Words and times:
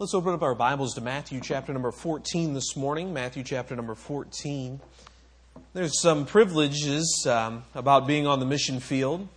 Let's 0.00 0.14
open 0.14 0.32
up 0.32 0.40
our 0.40 0.54
Bibles 0.54 0.94
to 0.94 1.02
Matthew 1.02 1.42
chapter 1.42 1.74
number 1.74 1.92
14 1.92 2.54
this 2.54 2.74
morning. 2.74 3.12
Matthew 3.12 3.42
chapter 3.42 3.76
number 3.76 3.94
14. 3.94 4.80
There's 5.74 6.00
some 6.00 6.24
privileges 6.24 7.26
um, 7.28 7.64
about 7.74 8.06
being 8.06 8.26
on 8.26 8.40
the 8.40 8.46
mission 8.46 8.80
field. 8.80 9.28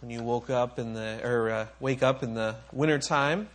When 0.00 0.10
you 0.10 0.22
woke 0.22 0.48
up 0.48 0.78
in 0.78 0.94
the 0.94 1.20
or 1.22 1.50
uh, 1.50 1.66
wake 1.80 2.02
up 2.02 2.22
in 2.22 2.32
the 2.32 2.56
wintertime, 2.72 3.50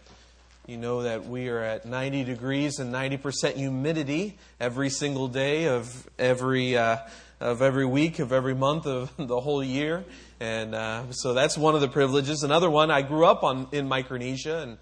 you 0.68 0.78
know 0.78 1.02
that 1.02 1.26
we 1.26 1.50
are 1.50 1.58
at 1.58 1.88
90 1.88 2.26
degrees 2.26 2.78
and 2.78 2.94
90% 2.94 3.56
humidity 3.56 4.38
every 4.60 4.92
single 4.92 5.28
day 5.28 5.68
of 5.68 6.08
every 6.20 6.78
uh, 6.78 6.98
of 7.40 7.64
every 7.64 7.88
week 7.88 8.20
of 8.20 8.32
every 8.32 8.54
month 8.54 8.86
of 8.86 9.12
the 9.18 9.40
whole 9.40 9.64
year, 9.64 10.06
and 10.40 10.76
uh, 10.76 11.12
so 11.12 11.34
that's 11.34 11.58
one 11.58 11.74
of 11.74 11.82
the 11.82 11.88
privileges. 11.88 12.44
Another 12.44 12.70
one, 12.70 12.92
I 12.92 13.02
grew 13.02 13.26
up 13.26 13.42
on 13.42 13.68
in 13.72 13.88
Micronesia 13.88 14.60
and 14.60 14.78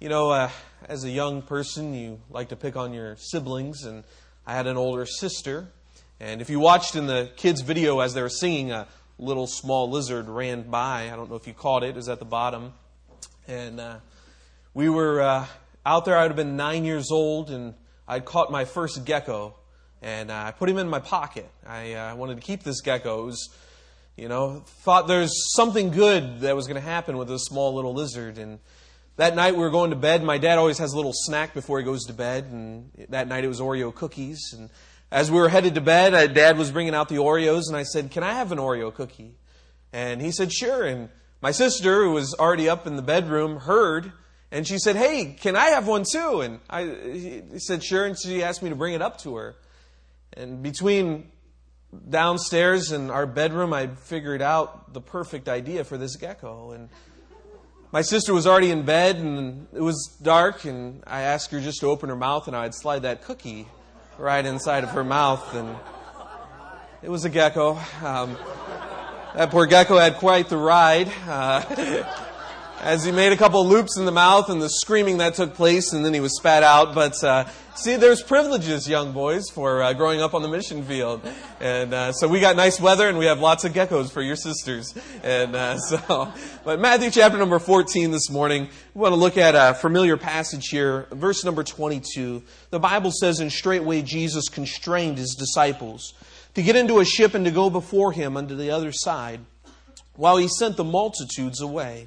you 0.00 0.08
know, 0.08 0.30
uh, 0.30 0.50
as 0.88 1.04
a 1.04 1.10
young 1.10 1.42
person, 1.42 1.92
you 1.92 2.20
like 2.30 2.48
to 2.48 2.56
pick 2.56 2.74
on 2.74 2.94
your 2.94 3.16
siblings, 3.16 3.84
and 3.84 4.02
I 4.46 4.54
had 4.54 4.66
an 4.66 4.78
older 4.78 5.04
sister. 5.04 5.68
And 6.18 6.40
if 6.40 6.48
you 6.48 6.58
watched 6.58 6.96
in 6.96 7.06
the 7.06 7.30
kids' 7.36 7.60
video 7.60 8.00
as 8.00 8.14
they 8.14 8.22
were 8.22 8.30
singing, 8.30 8.72
a 8.72 8.88
little 9.18 9.46
small 9.46 9.90
lizard 9.90 10.26
ran 10.26 10.62
by. 10.62 11.10
I 11.12 11.16
don't 11.16 11.28
know 11.28 11.36
if 11.36 11.46
you 11.46 11.52
caught 11.52 11.82
it, 11.82 11.90
it 11.90 11.96
was 11.96 12.08
at 12.08 12.18
the 12.18 12.24
bottom. 12.24 12.72
And 13.46 13.78
uh, 13.78 13.96
we 14.72 14.88
were 14.88 15.20
uh, 15.20 15.46
out 15.84 16.06
there, 16.06 16.16
I 16.16 16.22
would 16.22 16.30
have 16.30 16.36
been 16.36 16.56
nine 16.56 16.86
years 16.86 17.10
old, 17.10 17.50
and 17.50 17.74
I'd 18.08 18.24
caught 18.24 18.50
my 18.50 18.64
first 18.64 19.04
gecko. 19.04 19.54
And 20.00 20.30
uh, 20.30 20.44
I 20.46 20.52
put 20.52 20.70
him 20.70 20.78
in 20.78 20.88
my 20.88 21.00
pocket. 21.00 21.50
I 21.66 21.92
uh, 21.92 22.16
wanted 22.16 22.36
to 22.36 22.40
keep 22.40 22.62
this 22.62 22.80
gecko. 22.80 23.24
It 23.24 23.26
was, 23.26 23.54
you 24.16 24.28
know, 24.28 24.64
thought 24.66 25.08
there's 25.08 25.52
something 25.54 25.90
good 25.90 26.40
that 26.40 26.56
was 26.56 26.66
going 26.66 26.80
to 26.80 26.88
happen 26.88 27.18
with 27.18 27.28
this 27.28 27.44
small 27.44 27.74
little 27.74 27.92
lizard. 27.92 28.38
And 28.38 28.60
that 29.20 29.36
night 29.36 29.52
we 29.52 29.60
were 29.60 29.70
going 29.70 29.90
to 29.90 29.96
bed. 29.96 30.22
My 30.22 30.38
dad 30.38 30.56
always 30.56 30.78
has 30.78 30.94
a 30.94 30.96
little 30.96 31.12
snack 31.14 31.52
before 31.52 31.78
he 31.78 31.84
goes 31.84 32.06
to 32.06 32.14
bed, 32.14 32.44
and 32.44 32.90
that 33.10 33.28
night 33.28 33.44
it 33.44 33.48
was 33.48 33.60
Oreo 33.60 33.94
cookies. 33.94 34.54
And 34.56 34.70
as 35.12 35.30
we 35.30 35.36
were 35.36 35.50
headed 35.50 35.74
to 35.74 35.82
bed, 35.82 36.14
uh, 36.14 36.26
Dad 36.26 36.56
was 36.56 36.70
bringing 36.70 36.94
out 36.94 37.10
the 37.10 37.16
Oreos, 37.16 37.64
and 37.68 37.76
I 37.76 37.82
said, 37.82 38.10
"Can 38.10 38.22
I 38.22 38.32
have 38.32 38.50
an 38.50 38.56
Oreo 38.56 38.94
cookie?" 38.94 39.34
And 39.92 40.22
he 40.22 40.30
said, 40.32 40.50
"Sure." 40.50 40.86
And 40.86 41.10
my 41.42 41.50
sister, 41.50 42.04
who 42.04 42.12
was 42.12 42.32
already 42.32 42.70
up 42.70 42.86
in 42.86 42.96
the 42.96 43.02
bedroom, 43.02 43.58
heard, 43.58 44.10
and 44.50 44.66
she 44.66 44.78
said, 44.78 44.96
"Hey, 44.96 45.36
can 45.38 45.54
I 45.54 45.66
have 45.66 45.86
one 45.86 46.06
too?" 46.10 46.40
And 46.40 46.60
I 46.70 46.84
he 46.84 47.58
said, 47.58 47.84
"Sure." 47.84 48.06
And 48.06 48.18
she 48.18 48.42
asked 48.42 48.62
me 48.62 48.70
to 48.70 48.76
bring 48.76 48.94
it 48.94 49.02
up 49.02 49.18
to 49.18 49.36
her. 49.36 49.54
And 50.32 50.62
between 50.62 51.30
downstairs 52.08 52.90
and 52.90 53.10
our 53.10 53.26
bedroom, 53.26 53.74
I 53.74 53.88
figured 53.88 54.40
out 54.40 54.94
the 54.94 55.02
perfect 55.02 55.46
idea 55.46 55.84
for 55.84 55.98
this 55.98 56.16
gecko. 56.16 56.70
And 56.70 56.88
my 57.92 58.02
sister 58.02 58.32
was 58.32 58.46
already 58.46 58.70
in 58.70 58.82
bed 58.82 59.16
and 59.16 59.66
it 59.72 59.80
was 59.80 60.16
dark 60.22 60.64
and 60.64 61.02
I 61.06 61.22
asked 61.22 61.50
her 61.50 61.60
just 61.60 61.80
to 61.80 61.86
open 61.88 62.08
her 62.08 62.16
mouth 62.16 62.46
and 62.46 62.56
I'd 62.56 62.74
slide 62.74 63.02
that 63.02 63.22
cookie 63.22 63.66
right 64.16 64.44
inside 64.44 64.84
of 64.84 64.90
her 64.90 65.02
mouth 65.02 65.54
and 65.54 65.76
it 67.02 67.08
was 67.08 67.24
a 67.24 67.30
gecko. 67.30 67.80
Um, 68.04 68.36
that 69.34 69.50
poor 69.50 69.66
gecko 69.66 69.96
had 69.96 70.16
quite 70.16 70.48
the 70.48 70.56
ride. 70.56 71.10
Uh, 71.26 72.24
as 72.80 73.04
he 73.04 73.12
made 73.12 73.30
a 73.30 73.36
couple 73.36 73.66
loops 73.66 73.98
in 73.98 74.06
the 74.06 74.12
mouth 74.12 74.48
and 74.48 74.60
the 74.60 74.68
screaming 74.68 75.18
that 75.18 75.34
took 75.34 75.54
place, 75.54 75.92
and 75.92 76.04
then 76.04 76.14
he 76.14 76.20
was 76.20 76.34
spat 76.36 76.62
out. 76.62 76.94
But 76.94 77.22
uh, 77.22 77.46
see, 77.74 77.96
there's 77.96 78.22
privileges, 78.22 78.88
young 78.88 79.12
boys, 79.12 79.50
for 79.50 79.82
uh, 79.82 79.92
growing 79.92 80.22
up 80.22 80.32
on 80.32 80.40
the 80.40 80.48
mission 80.48 80.82
field. 80.84 81.20
And 81.60 81.92
uh, 81.92 82.12
so 82.12 82.26
we 82.26 82.40
got 82.40 82.56
nice 82.56 82.80
weather, 82.80 83.08
and 83.08 83.18
we 83.18 83.26
have 83.26 83.38
lots 83.38 83.64
of 83.64 83.74
geckos 83.74 84.10
for 84.10 84.22
your 84.22 84.36
sisters. 84.36 84.94
And 85.22 85.54
uh, 85.54 85.76
so, 85.78 86.32
but 86.64 86.80
Matthew 86.80 87.10
chapter 87.10 87.36
number 87.36 87.58
14 87.58 88.10
this 88.10 88.30
morning, 88.30 88.68
we 88.94 89.00
want 89.00 89.12
to 89.12 89.20
look 89.20 89.36
at 89.36 89.54
a 89.54 89.74
familiar 89.74 90.16
passage 90.16 90.68
here, 90.68 91.06
verse 91.10 91.44
number 91.44 91.62
22. 91.62 92.42
The 92.70 92.80
Bible 92.80 93.10
says, 93.12 93.40
"And 93.40 93.52
straightway 93.52 94.00
Jesus 94.00 94.48
constrained 94.48 95.18
his 95.18 95.34
disciples 95.34 96.14
to 96.54 96.62
get 96.62 96.76
into 96.76 96.98
a 96.98 97.04
ship 97.04 97.34
and 97.34 97.44
to 97.44 97.50
go 97.50 97.68
before 97.68 98.12
him 98.12 98.38
unto 98.38 98.56
the 98.56 98.70
other 98.70 98.90
side, 98.90 99.40
while 100.14 100.38
he 100.38 100.48
sent 100.48 100.78
the 100.78 100.84
multitudes 100.84 101.60
away." 101.60 102.06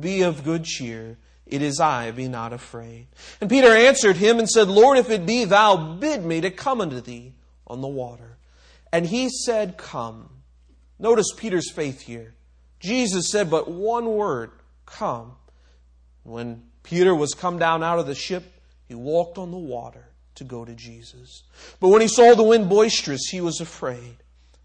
be 0.00 0.22
of 0.22 0.44
good 0.44 0.64
cheer. 0.64 1.18
It 1.46 1.62
is 1.62 1.78
I, 1.78 2.10
be 2.10 2.28
not 2.28 2.52
afraid. 2.52 3.08
And 3.40 3.50
Peter 3.50 3.68
answered 3.68 4.16
him 4.16 4.38
and 4.38 4.48
said, 4.48 4.68
Lord, 4.68 4.98
if 4.98 5.10
it 5.10 5.26
be 5.26 5.44
thou, 5.44 5.76
bid 5.76 6.24
me 6.24 6.40
to 6.40 6.50
come 6.50 6.80
unto 6.80 7.00
thee 7.00 7.34
on 7.66 7.80
the 7.80 7.88
water. 7.88 8.38
And 8.92 9.06
he 9.06 9.28
said, 9.28 9.76
Come. 9.76 10.30
Notice 10.98 11.32
Peter's 11.36 11.70
faith 11.70 12.02
here. 12.02 12.34
Jesus 12.80 13.30
said 13.30 13.50
but 13.50 13.70
one 13.70 14.06
word, 14.06 14.52
Come. 14.86 15.32
When 16.22 16.62
Peter 16.82 17.14
was 17.14 17.34
come 17.34 17.58
down 17.58 17.82
out 17.82 17.98
of 17.98 18.06
the 18.06 18.14
ship, 18.14 18.44
he 18.86 18.94
walked 18.94 19.36
on 19.36 19.50
the 19.50 19.58
water 19.58 20.08
to 20.36 20.44
go 20.44 20.64
to 20.64 20.74
Jesus. 20.74 21.42
But 21.80 21.88
when 21.88 22.00
he 22.00 22.08
saw 22.08 22.34
the 22.34 22.42
wind 22.42 22.68
boisterous, 22.68 23.28
he 23.30 23.40
was 23.40 23.60
afraid. 23.60 24.16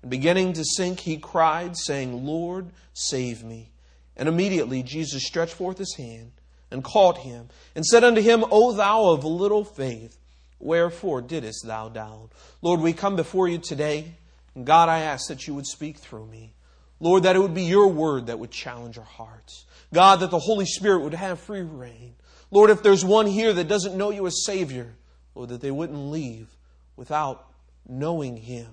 And 0.02 0.12
beginning 0.12 0.54
to 0.54 0.64
sink, 0.64 1.02
he 1.02 1.18
cried, 1.18 1.76
saying, 1.78 2.26
Lord, 2.26 2.70
save 2.94 3.44
me. 3.44 3.72
And 4.20 4.28
immediately 4.28 4.84
Jesus 4.84 5.26
stretched 5.26 5.54
forth 5.54 5.78
his 5.78 5.96
hand 5.96 6.34
and 6.70 6.84
caught 6.84 7.20
him 7.20 7.48
and 7.74 7.86
said 7.86 8.04
unto 8.04 8.22
him, 8.22 8.44
O 8.52 8.74
thou 8.74 9.12
of 9.12 9.24
little 9.24 9.64
faith, 9.64 10.18
wherefore 10.60 11.22
didst 11.22 11.66
thou 11.66 11.88
doubt? 11.88 12.32
Lord, 12.62 12.82
we 12.82 12.92
come 12.92 13.16
before 13.16 13.48
you 13.48 13.60
today, 13.60 14.16
and 14.56 14.66
God, 14.66 14.90
I 14.90 15.00
ask 15.00 15.30
that 15.30 15.48
you 15.48 15.56
would 15.56 15.66
speak 15.66 15.98
through 15.98 16.28
me. 16.28 16.54
Lord, 17.00 17.24
that 17.24 17.38
it 17.38 17.40
would 17.40 17.54
be 17.54 17.64
your 17.64 17.88
word 17.88 18.28
that 18.28 18.40
would 18.40 18.52
challenge 18.52 18.98
our 18.98 19.06
hearts. 19.06 19.66
God, 19.94 20.20
that 20.20 20.32
the 20.32 20.40
Holy 20.40 20.66
Spirit 20.66 21.00
would 21.00 21.14
have 21.14 21.40
free 21.40 21.62
reign. 21.62 22.16
Lord, 22.52 22.72
if 22.72 22.84
there's 22.84 23.06
one 23.06 23.26
here 23.26 23.54
that 23.54 23.70
doesn't 23.70 23.98
know 23.98 24.10
you 24.10 24.28
as 24.28 24.44
Savior, 24.44 24.96
Lord, 25.34 25.48
that 25.48 25.62
they 25.62 25.72
wouldn't 25.72 26.12
leave 26.12 26.50
without 26.98 27.48
knowing 27.88 28.36
Him. 28.36 28.68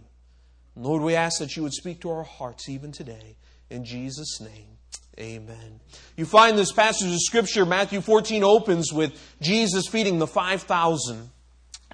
Lord, 0.75 1.03
we 1.03 1.15
ask 1.15 1.39
that 1.39 1.57
you 1.57 1.63
would 1.63 1.73
speak 1.73 2.01
to 2.01 2.11
our 2.11 2.25
hearts 2.25 2.69
even 2.69 2.91
today. 2.91 3.37
In 3.71 3.84
Jesus' 3.84 4.41
name. 4.41 4.76
Amen. 5.19 5.81
You 6.16 6.27
find 6.27 6.59
this 6.59 6.72
passage 6.72 7.12
of 7.12 7.21
Scripture, 7.21 7.65
Matthew 7.65 8.03
14 8.03 8.44
opens 8.44 8.93
with 8.93 9.19
Jesus 9.41 9.87
feeding 9.87 10.19
the 10.19 10.27
5,000. 10.27 11.31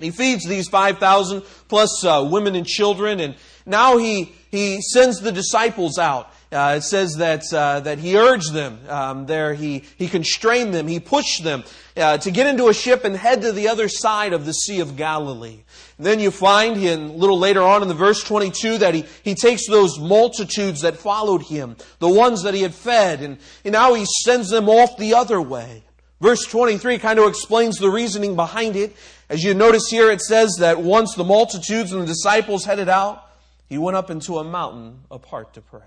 He 0.00 0.10
feeds 0.10 0.44
these 0.44 0.68
5,000 0.68 1.42
plus 1.68 2.04
uh, 2.04 2.26
women 2.28 2.56
and 2.56 2.66
children, 2.66 3.20
and 3.20 3.36
now 3.64 3.96
he, 3.98 4.34
he 4.50 4.80
sends 4.80 5.20
the 5.20 5.30
disciples 5.30 5.98
out. 5.98 6.31
Uh, 6.52 6.74
it 6.76 6.82
says 6.82 7.14
that, 7.16 7.42
uh, 7.54 7.80
that 7.80 7.98
he 7.98 8.16
urged 8.16 8.52
them 8.52 8.78
um, 8.88 9.24
there, 9.24 9.54
he, 9.54 9.84
he 9.96 10.06
constrained 10.06 10.74
them, 10.74 10.86
he 10.86 11.00
pushed 11.00 11.42
them 11.42 11.64
uh, 11.96 12.18
to 12.18 12.30
get 12.30 12.46
into 12.46 12.68
a 12.68 12.74
ship 12.74 13.04
and 13.04 13.16
head 13.16 13.40
to 13.40 13.52
the 13.52 13.68
other 13.68 13.88
side 13.88 14.34
of 14.34 14.44
the 14.44 14.52
Sea 14.52 14.80
of 14.80 14.94
Galilee. 14.94 15.62
And 15.96 16.06
then 16.06 16.20
you 16.20 16.30
find 16.30 16.76
him 16.76 17.08
a 17.08 17.12
little 17.12 17.38
later 17.38 17.62
on 17.62 17.80
in 17.80 17.88
the 17.88 17.94
verse 17.94 18.22
22 18.22 18.78
that 18.78 18.94
he, 18.94 19.04
he 19.22 19.34
takes 19.34 19.66
those 19.66 19.98
multitudes 19.98 20.82
that 20.82 20.96
followed 20.96 21.42
him, 21.42 21.76
the 22.00 22.08
ones 22.08 22.42
that 22.42 22.52
he 22.52 22.60
had 22.60 22.74
fed, 22.74 23.22
and, 23.22 23.38
and 23.64 23.72
now 23.72 23.94
he 23.94 24.04
sends 24.04 24.50
them 24.50 24.69
off 24.69 24.98
the 24.98 25.14
other 25.14 25.40
way. 25.40 25.84
Verse 26.20 26.44
23 26.44 26.98
kind 26.98 27.19
of 27.19 27.28
explains 27.28 27.78
the 27.78 27.90
reasoning 27.90 28.36
behind 28.36 28.76
it. 28.76 28.94
As 29.31 29.43
you 29.43 29.54
notice 29.54 29.88
here, 29.88 30.10
it 30.10 30.20
says 30.20 30.56
that 30.60 30.81
once 30.81 31.14
the 31.14 31.25
multitudes 31.25 31.93
and 31.93 32.02
the 32.02 32.06
disciples 32.06 32.66
headed 32.66 32.90
out, 32.90 33.26
he 33.69 33.78
went 33.78 33.96
up 33.96 34.10
into 34.10 34.38
a 34.38 34.44
mountain 34.44 35.00
apart 35.10 35.54
to 35.54 35.62
pray. 35.62 35.81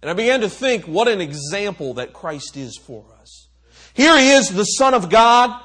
And 0.00 0.10
I 0.10 0.14
began 0.14 0.40
to 0.42 0.48
think 0.48 0.86
what 0.86 1.08
an 1.08 1.20
example 1.20 1.94
that 1.94 2.12
Christ 2.12 2.56
is 2.56 2.78
for 2.78 3.04
us. 3.20 3.48
Here 3.94 4.16
he 4.18 4.30
is, 4.30 4.48
the 4.48 4.64
Son 4.64 4.94
of 4.94 5.10
God, 5.10 5.60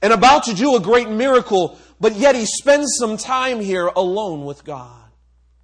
and 0.00 0.12
about 0.12 0.44
to 0.44 0.54
do 0.54 0.76
a 0.76 0.80
great 0.80 1.08
miracle, 1.08 1.78
but 2.00 2.14
yet 2.14 2.34
he 2.34 2.46
spends 2.46 2.96
some 2.98 3.16
time 3.16 3.60
here 3.60 3.86
alone 3.86 4.44
with 4.44 4.64
God. 4.64 5.10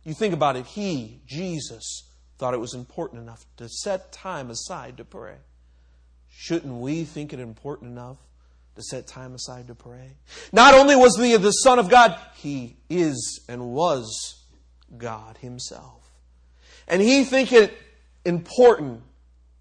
You 0.04 0.12
think 0.12 0.34
about 0.34 0.56
it, 0.56 0.66
he, 0.66 1.22
Jesus, 1.26 2.04
thought 2.36 2.52
it 2.52 2.60
was 2.60 2.74
important 2.74 3.22
enough 3.22 3.46
to 3.56 3.68
set 3.68 4.12
time 4.12 4.50
aside 4.50 4.98
to 4.98 5.04
pray. 5.04 5.36
Shouldn't 6.28 6.74
we 6.74 7.04
think 7.04 7.32
it 7.32 7.40
important 7.40 7.92
enough 7.92 8.18
to 8.76 8.82
set 8.82 9.06
time 9.06 9.34
aside 9.34 9.68
to 9.68 9.74
pray? 9.74 10.16
Not 10.52 10.74
only 10.74 10.96
was 10.96 11.16
he 11.16 11.34
the 11.36 11.52
Son 11.52 11.78
of 11.78 11.88
God, 11.88 12.18
he 12.34 12.76
is 12.90 13.40
and 13.48 13.70
was 13.70 14.44
God 14.98 15.38
himself. 15.38 16.02
And 16.86 17.00
he 17.00 17.24
think 17.24 17.50
it 17.52 17.72
important 18.24 19.02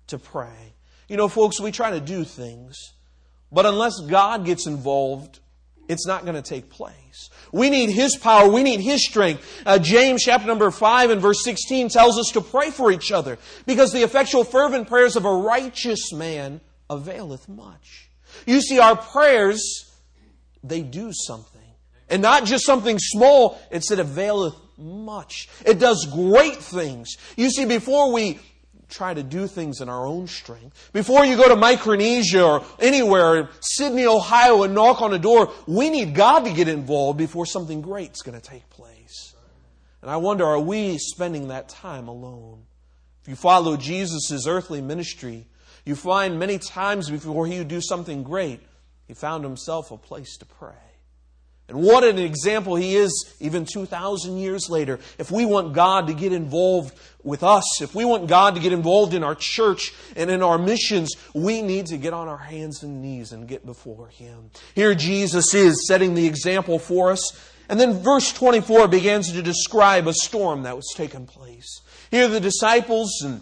to 0.08 0.18
pray. 0.18 0.74
You 1.08 1.18
know, 1.18 1.28
folks, 1.28 1.60
we 1.60 1.72
try 1.72 1.92
to 1.92 2.00
do 2.00 2.24
things, 2.24 2.76
but 3.52 3.66
unless 3.66 4.00
God 4.00 4.46
gets 4.46 4.68
involved, 4.68 5.40
it's 5.90 6.08
not 6.08 6.24
going 6.24 6.36
to 6.36 6.42
take 6.42 6.70
place. 6.70 7.30
We 7.52 7.70
need 7.70 7.90
His 7.90 8.16
power. 8.16 8.50
We 8.50 8.64
need 8.64 8.80
His 8.80 9.06
strength. 9.06 9.62
Uh, 9.66 9.80
James 9.80 10.24
chapter 10.24 10.48
number 10.48 10.72
5 10.72 11.10
and 11.10 11.22
verse 11.22 11.44
16 11.44 11.90
tells 11.90 12.18
us 12.18 12.32
to 12.34 12.42
pray 12.42 12.72
for 12.72 12.92
each 12.92 13.12
other 13.12 13.38
because 13.66 13.92
the 13.92 14.04
effectual 14.04 14.44
fervent 14.44 14.88
prayers 14.88 15.16
of 15.16 15.26
a 15.26 15.32
righteous 15.32 16.14
man 16.14 16.62
availeth 16.90 17.50
much. 17.50 18.10
You 18.46 18.62
see, 18.62 18.80
our 18.80 18.96
prayers, 18.96 19.92
they 20.64 20.82
do 20.82 21.12
something. 21.14 21.62
And 22.10 22.22
not 22.22 22.46
just 22.46 22.66
something 22.66 22.98
small, 23.00 23.60
it's 23.72 23.92
it 23.92 24.00
availeth 24.00 24.56
much. 24.78 25.50
It 25.66 25.80
does 25.80 26.08
great 26.12 26.58
things. 26.58 27.16
You 27.36 27.50
see, 27.50 27.66
before 27.66 28.12
we 28.12 28.40
try 28.94 29.14
to 29.14 29.24
do 29.24 29.48
things 29.48 29.82
in 29.82 29.90
our 29.90 30.06
own 30.06 30.28
strength. 30.28 30.92
Before 30.94 31.26
you 31.26 31.36
go 31.36 31.50
to 31.50 31.56
Micronesia 31.56 32.44
or 32.44 32.66
anywhere, 32.80 33.50
Sidney, 33.60 34.06
Ohio, 34.06 34.64
and 34.64 34.76
knock 34.76 35.02
on 35.02 35.14
a 35.14 35.20
door, 35.20 35.52
we 35.68 35.90
need 35.90 36.16
God 36.16 36.42
to 36.42 36.54
get 36.54 36.68
involved 36.68 37.18
before 37.18 37.46
something 37.46 37.82
great's 37.82 38.22
going 38.22 38.40
to 38.40 38.48
take 38.48 38.70
place. 38.70 39.36
And 40.02 40.12
I 40.12 40.18
wonder, 40.18 40.46
are 40.46 40.60
we 40.60 40.98
spending 40.98 41.48
that 41.48 41.70
time 41.70 42.08
alone? 42.08 42.64
If 43.24 43.30
you 43.30 43.36
follow 43.36 43.78
Jesus' 43.78 44.46
earthly 44.48 44.82
ministry, 44.82 45.48
you 45.86 45.96
find 45.96 46.40
many 46.40 46.60
times 46.60 47.10
before 47.10 47.48
he 47.48 47.58
would 47.58 47.70
do 47.70 47.82
something 47.82 48.24
great, 48.24 48.60
he 49.08 49.14
found 49.14 49.44
himself 49.44 49.92
a 49.92 49.98
place 49.98 50.38
to 50.38 50.46
pray. 50.46 50.74
And 51.70 51.82
what 51.82 52.04
an 52.04 52.20
example 52.20 52.76
he 52.76 52.96
is 52.96 53.34
even 53.40 53.66
2,000 53.66 54.38
years 54.38 54.70
later. 54.70 55.00
If 55.18 55.32
we 55.32 55.46
want 55.46 55.74
God 55.74 56.08
to 56.08 56.14
get 56.14 56.34
involved 56.34 56.94
with 57.24 57.42
us, 57.42 57.82
if 57.82 57.96
we 57.96 58.04
want 58.04 58.28
God 58.28 58.56
to 58.56 58.62
get 58.62 58.74
involved 58.74 59.14
in 59.14 59.24
our 59.24 59.36
church 59.36 59.94
and 60.16 60.30
in 60.30 60.44
our 60.44 60.58
missions, 60.58 61.16
we 61.34 61.62
need 61.62 61.86
to 61.88 61.98
get 61.98 62.14
on 62.14 62.28
our 62.28 62.38
hands 62.38 62.84
and 62.84 63.02
knees 63.02 63.32
and 63.32 63.48
get 63.48 63.66
before 63.66 64.10
him. 64.10 64.52
Here 64.76 64.94
Jesus 64.94 65.54
is 65.54 65.88
setting 65.88 66.16
the 66.16 66.28
example 66.28 66.80
for 66.80 67.12
us. 67.12 67.50
And 67.70 67.80
then 67.80 68.04
verse 68.04 68.34
24 68.34 68.90
begins 68.90 69.32
to 69.32 69.42
describe 69.42 70.08
a 70.08 70.14
storm 70.14 70.64
that 70.64 70.76
was 70.76 70.92
taking 70.96 71.26
place. 71.26 71.82
Here 72.12 72.28
the 72.28 72.42
disciples 72.42 73.22
and 73.24 73.42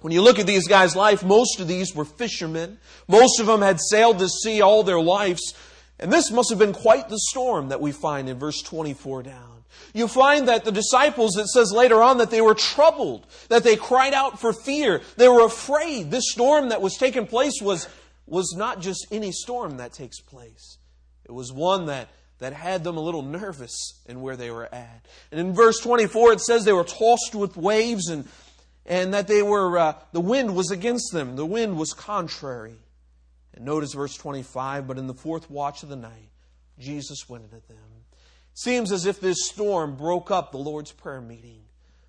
when 0.00 0.12
you 0.12 0.22
look 0.22 0.38
at 0.38 0.46
these 0.46 0.68
guys' 0.68 0.94
life, 0.94 1.24
most 1.24 1.58
of 1.58 1.66
these 1.66 1.94
were 1.94 2.04
fishermen. 2.04 2.78
Most 3.08 3.40
of 3.40 3.46
them 3.46 3.62
had 3.62 3.80
sailed 3.80 4.18
the 4.18 4.28
sea 4.28 4.60
all 4.60 4.82
their 4.82 5.00
lives. 5.00 5.54
And 5.98 6.12
this 6.12 6.30
must 6.30 6.50
have 6.50 6.58
been 6.58 6.72
quite 6.72 7.08
the 7.08 7.18
storm 7.18 7.70
that 7.70 7.80
we 7.80 7.92
find 7.92 8.28
in 8.28 8.38
verse 8.38 8.60
24 8.62 9.22
down. 9.22 9.64
You 9.94 10.08
find 10.08 10.48
that 10.48 10.64
the 10.64 10.72
disciples, 10.72 11.36
it 11.36 11.46
says 11.46 11.72
later 11.72 12.02
on 12.02 12.18
that 12.18 12.30
they 12.30 12.40
were 12.40 12.54
troubled, 12.54 13.26
that 13.48 13.62
they 13.62 13.76
cried 13.76 14.12
out 14.12 14.38
for 14.38 14.52
fear. 14.52 15.00
They 15.16 15.28
were 15.28 15.44
afraid. 15.44 16.10
This 16.10 16.30
storm 16.30 16.68
that 16.68 16.82
was 16.82 16.96
taking 16.96 17.26
place 17.26 17.60
was, 17.62 17.88
was 18.26 18.54
not 18.56 18.80
just 18.80 19.06
any 19.10 19.32
storm 19.32 19.78
that 19.78 19.92
takes 19.92 20.20
place. 20.20 20.78
It 21.24 21.32
was 21.32 21.52
one 21.52 21.86
that, 21.86 22.08
that 22.38 22.52
had 22.52 22.84
them 22.84 22.96
a 22.96 23.00
little 23.00 23.22
nervous 23.22 24.00
in 24.06 24.20
where 24.20 24.36
they 24.36 24.50
were 24.50 24.72
at. 24.72 25.06
And 25.30 25.40
in 25.40 25.54
verse 25.54 25.80
24, 25.80 26.34
it 26.34 26.40
says 26.40 26.64
they 26.64 26.72
were 26.72 26.84
tossed 26.84 27.34
with 27.34 27.56
waves 27.56 28.08
and, 28.08 28.28
and 28.84 29.14
that 29.14 29.28
they 29.28 29.42
were, 29.42 29.78
uh, 29.78 29.94
the 30.12 30.20
wind 30.20 30.54
was 30.54 30.70
against 30.70 31.12
them. 31.12 31.36
The 31.36 31.46
wind 31.46 31.78
was 31.78 31.92
contrary. 31.92 32.76
And 33.56 33.64
notice 33.64 33.94
verse 33.94 34.16
25, 34.16 34.86
but 34.86 34.98
in 34.98 35.06
the 35.06 35.14
fourth 35.14 35.50
watch 35.50 35.82
of 35.82 35.88
the 35.88 35.96
night, 35.96 36.30
Jesus 36.78 37.28
went 37.28 37.44
into 37.44 37.66
them. 37.66 37.78
Seems 38.54 38.92
as 38.92 39.06
if 39.06 39.20
this 39.20 39.48
storm 39.48 39.96
broke 39.96 40.30
up 40.30 40.52
the 40.52 40.58
Lord's 40.58 40.92
prayer 40.92 41.20
meeting. 41.20 41.62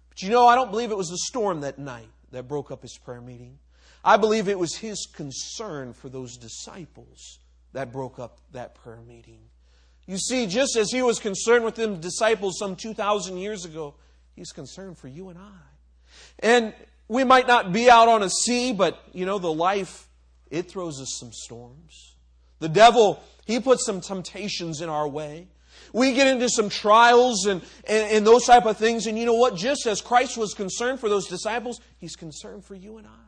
But 0.09 0.21
you 0.21 0.29
know, 0.29 0.47
I 0.47 0.55
don't 0.55 0.71
believe 0.71 0.91
it 0.91 0.97
was 0.97 1.09
the 1.09 1.17
storm 1.17 1.61
that 1.61 1.79
night 1.79 2.09
that 2.31 2.47
broke 2.47 2.71
up 2.71 2.81
his 2.81 2.97
prayer 2.97 3.21
meeting. 3.21 3.59
I 4.03 4.17
believe 4.17 4.47
it 4.47 4.59
was 4.59 4.75
his 4.75 5.07
concern 5.13 5.93
for 5.93 6.09
those 6.09 6.37
disciples 6.37 7.39
that 7.73 7.91
broke 7.91 8.19
up 8.19 8.39
that 8.51 8.75
prayer 8.75 9.01
meeting. 9.05 9.39
You 10.05 10.17
see, 10.17 10.47
just 10.47 10.77
as 10.77 10.91
he 10.91 11.01
was 11.01 11.19
concerned 11.19 11.65
with 11.65 11.75
them 11.75 11.99
disciples 11.99 12.57
some 12.59 12.75
2,000 12.75 13.37
years 13.37 13.65
ago, 13.65 13.95
he's 14.35 14.51
concerned 14.51 14.97
for 14.97 15.09
you 15.09 15.29
and 15.29 15.37
I. 15.37 15.51
And 16.39 16.73
we 17.09 17.25
might 17.25 17.47
not 17.47 17.73
be 17.73 17.89
out 17.89 18.07
on 18.07 18.23
a 18.23 18.29
sea, 18.29 18.71
but, 18.71 19.01
you 19.11 19.25
know, 19.25 19.39
the 19.39 19.51
life 19.51 20.06
it 20.51 20.69
throws 20.69 21.01
us 21.01 21.17
some 21.19 21.31
storms. 21.31 22.15
The 22.59 22.69
devil, 22.69 23.21
he 23.45 23.59
puts 23.59 23.85
some 23.85 24.01
temptations 24.01 24.81
in 24.81 24.89
our 24.89 25.07
way. 25.07 25.47
We 25.93 26.13
get 26.13 26.27
into 26.27 26.49
some 26.49 26.69
trials 26.69 27.45
and, 27.45 27.61
and, 27.87 28.11
and, 28.11 28.27
those 28.27 28.45
type 28.45 28.65
of 28.65 28.77
things. 28.77 29.07
And 29.07 29.17
you 29.17 29.25
know 29.25 29.35
what? 29.35 29.55
Just 29.55 29.85
as 29.85 30.01
Christ 30.01 30.37
was 30.37 30.53
concerned 30.53 30.99
for 30.99 31.07
those 31.07 31.27
disciples, 31.27 31.79
he's 31.97 32.15
concerned 32.15 32.65
for 32.65 32.75
you 32.75 32.97
and 32.97 33.07
I. 33.07 33.27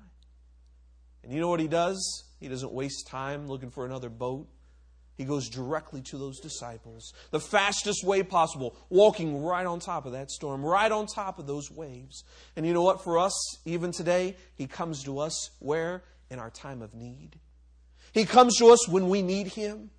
And 1.23 1.31
you 1.31 1.39
know 1.39 1.47
what 1.47 1.59
he 1.59 1.67
does? 1.67 2.23
He 2.39 2.47
doesn't 2.47 2.71
waste 2.71 3.07
time 3.07 3.47
looking 3.47 3.69
for 3.69 3.85
another 3.85 4.09
boat. 4.09 4.47
He 5.19 5.25
goes 5.25 5.49
directly 5.49 6.01
to 6.03 6.17
those 6.17 6.39
disciples, 6.39 7.13
the 7.31 7.41
fastest 7.41 8.05
way 8.05 8.23
possible, 8.23 8.73
walking 8.89 9.43
right 9.43 9.65
on 9.65 9.81
top 9.81 10.05
of 10.05 10.13
that 10.13 10.31
storm, 10.31 10.65
right 10.65 10.89
on 10.89 11.07
top 11.07 11.39
of 11.39 11.45
those 11.45 11.69
waves. 11.69 12.23
And 12.55 12.65
you 12.65 12.73
know 12.73 12.83
what? 12.83 13.03
For 13.03 13.19
us, 13.19 13.33
even 13.65 13.91
today, 13.91 14.37
he 14.55 14.65
comes 14.65 15.03
to 15.03 15.19
us 15.19 15.49
where? 15.59 16.03
In 16.29 16.39
our 16.39 16.49
time 16.49 16.81
of 16.81 16.93
need. 16.93 17.39
He 18.11 18.25
comes 18.25 18.57
to 18.57 18.67
us 18.67 18.87
when 18.87 19.09
we 19.09 19.21
need 19.21 19.47
Him. 19.47 19.91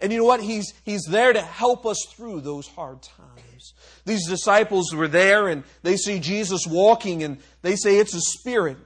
And 0.00 0.12
you 0.12 0.18
know 0.18 0.24
what? 0.24 0.40
He's, 0.40 0.72
he's 0.84 1.04
there 1.04 1.32
to 1.32 1.42
help 1.42 1.84
us 1.84 1.98
through 2.08 2.40
those 2.40 2.66
hard 2.66 3.02
times. 3.02 3.74
These 4.06 4.28
disciples 4.28 4.94
were 4.94 5.08
there 5.08 5.48
and 5.48 5.62
they 5.82 5.96
see 5.96 6.20
Jesus 6.20 6.66
walking 6.66 7.22
and 7.22 7.38
they 7.62 7.76
say 7.76 7.98
it's 7.98 8.14
a 8.14 8.20
spirit. 8.20 8.78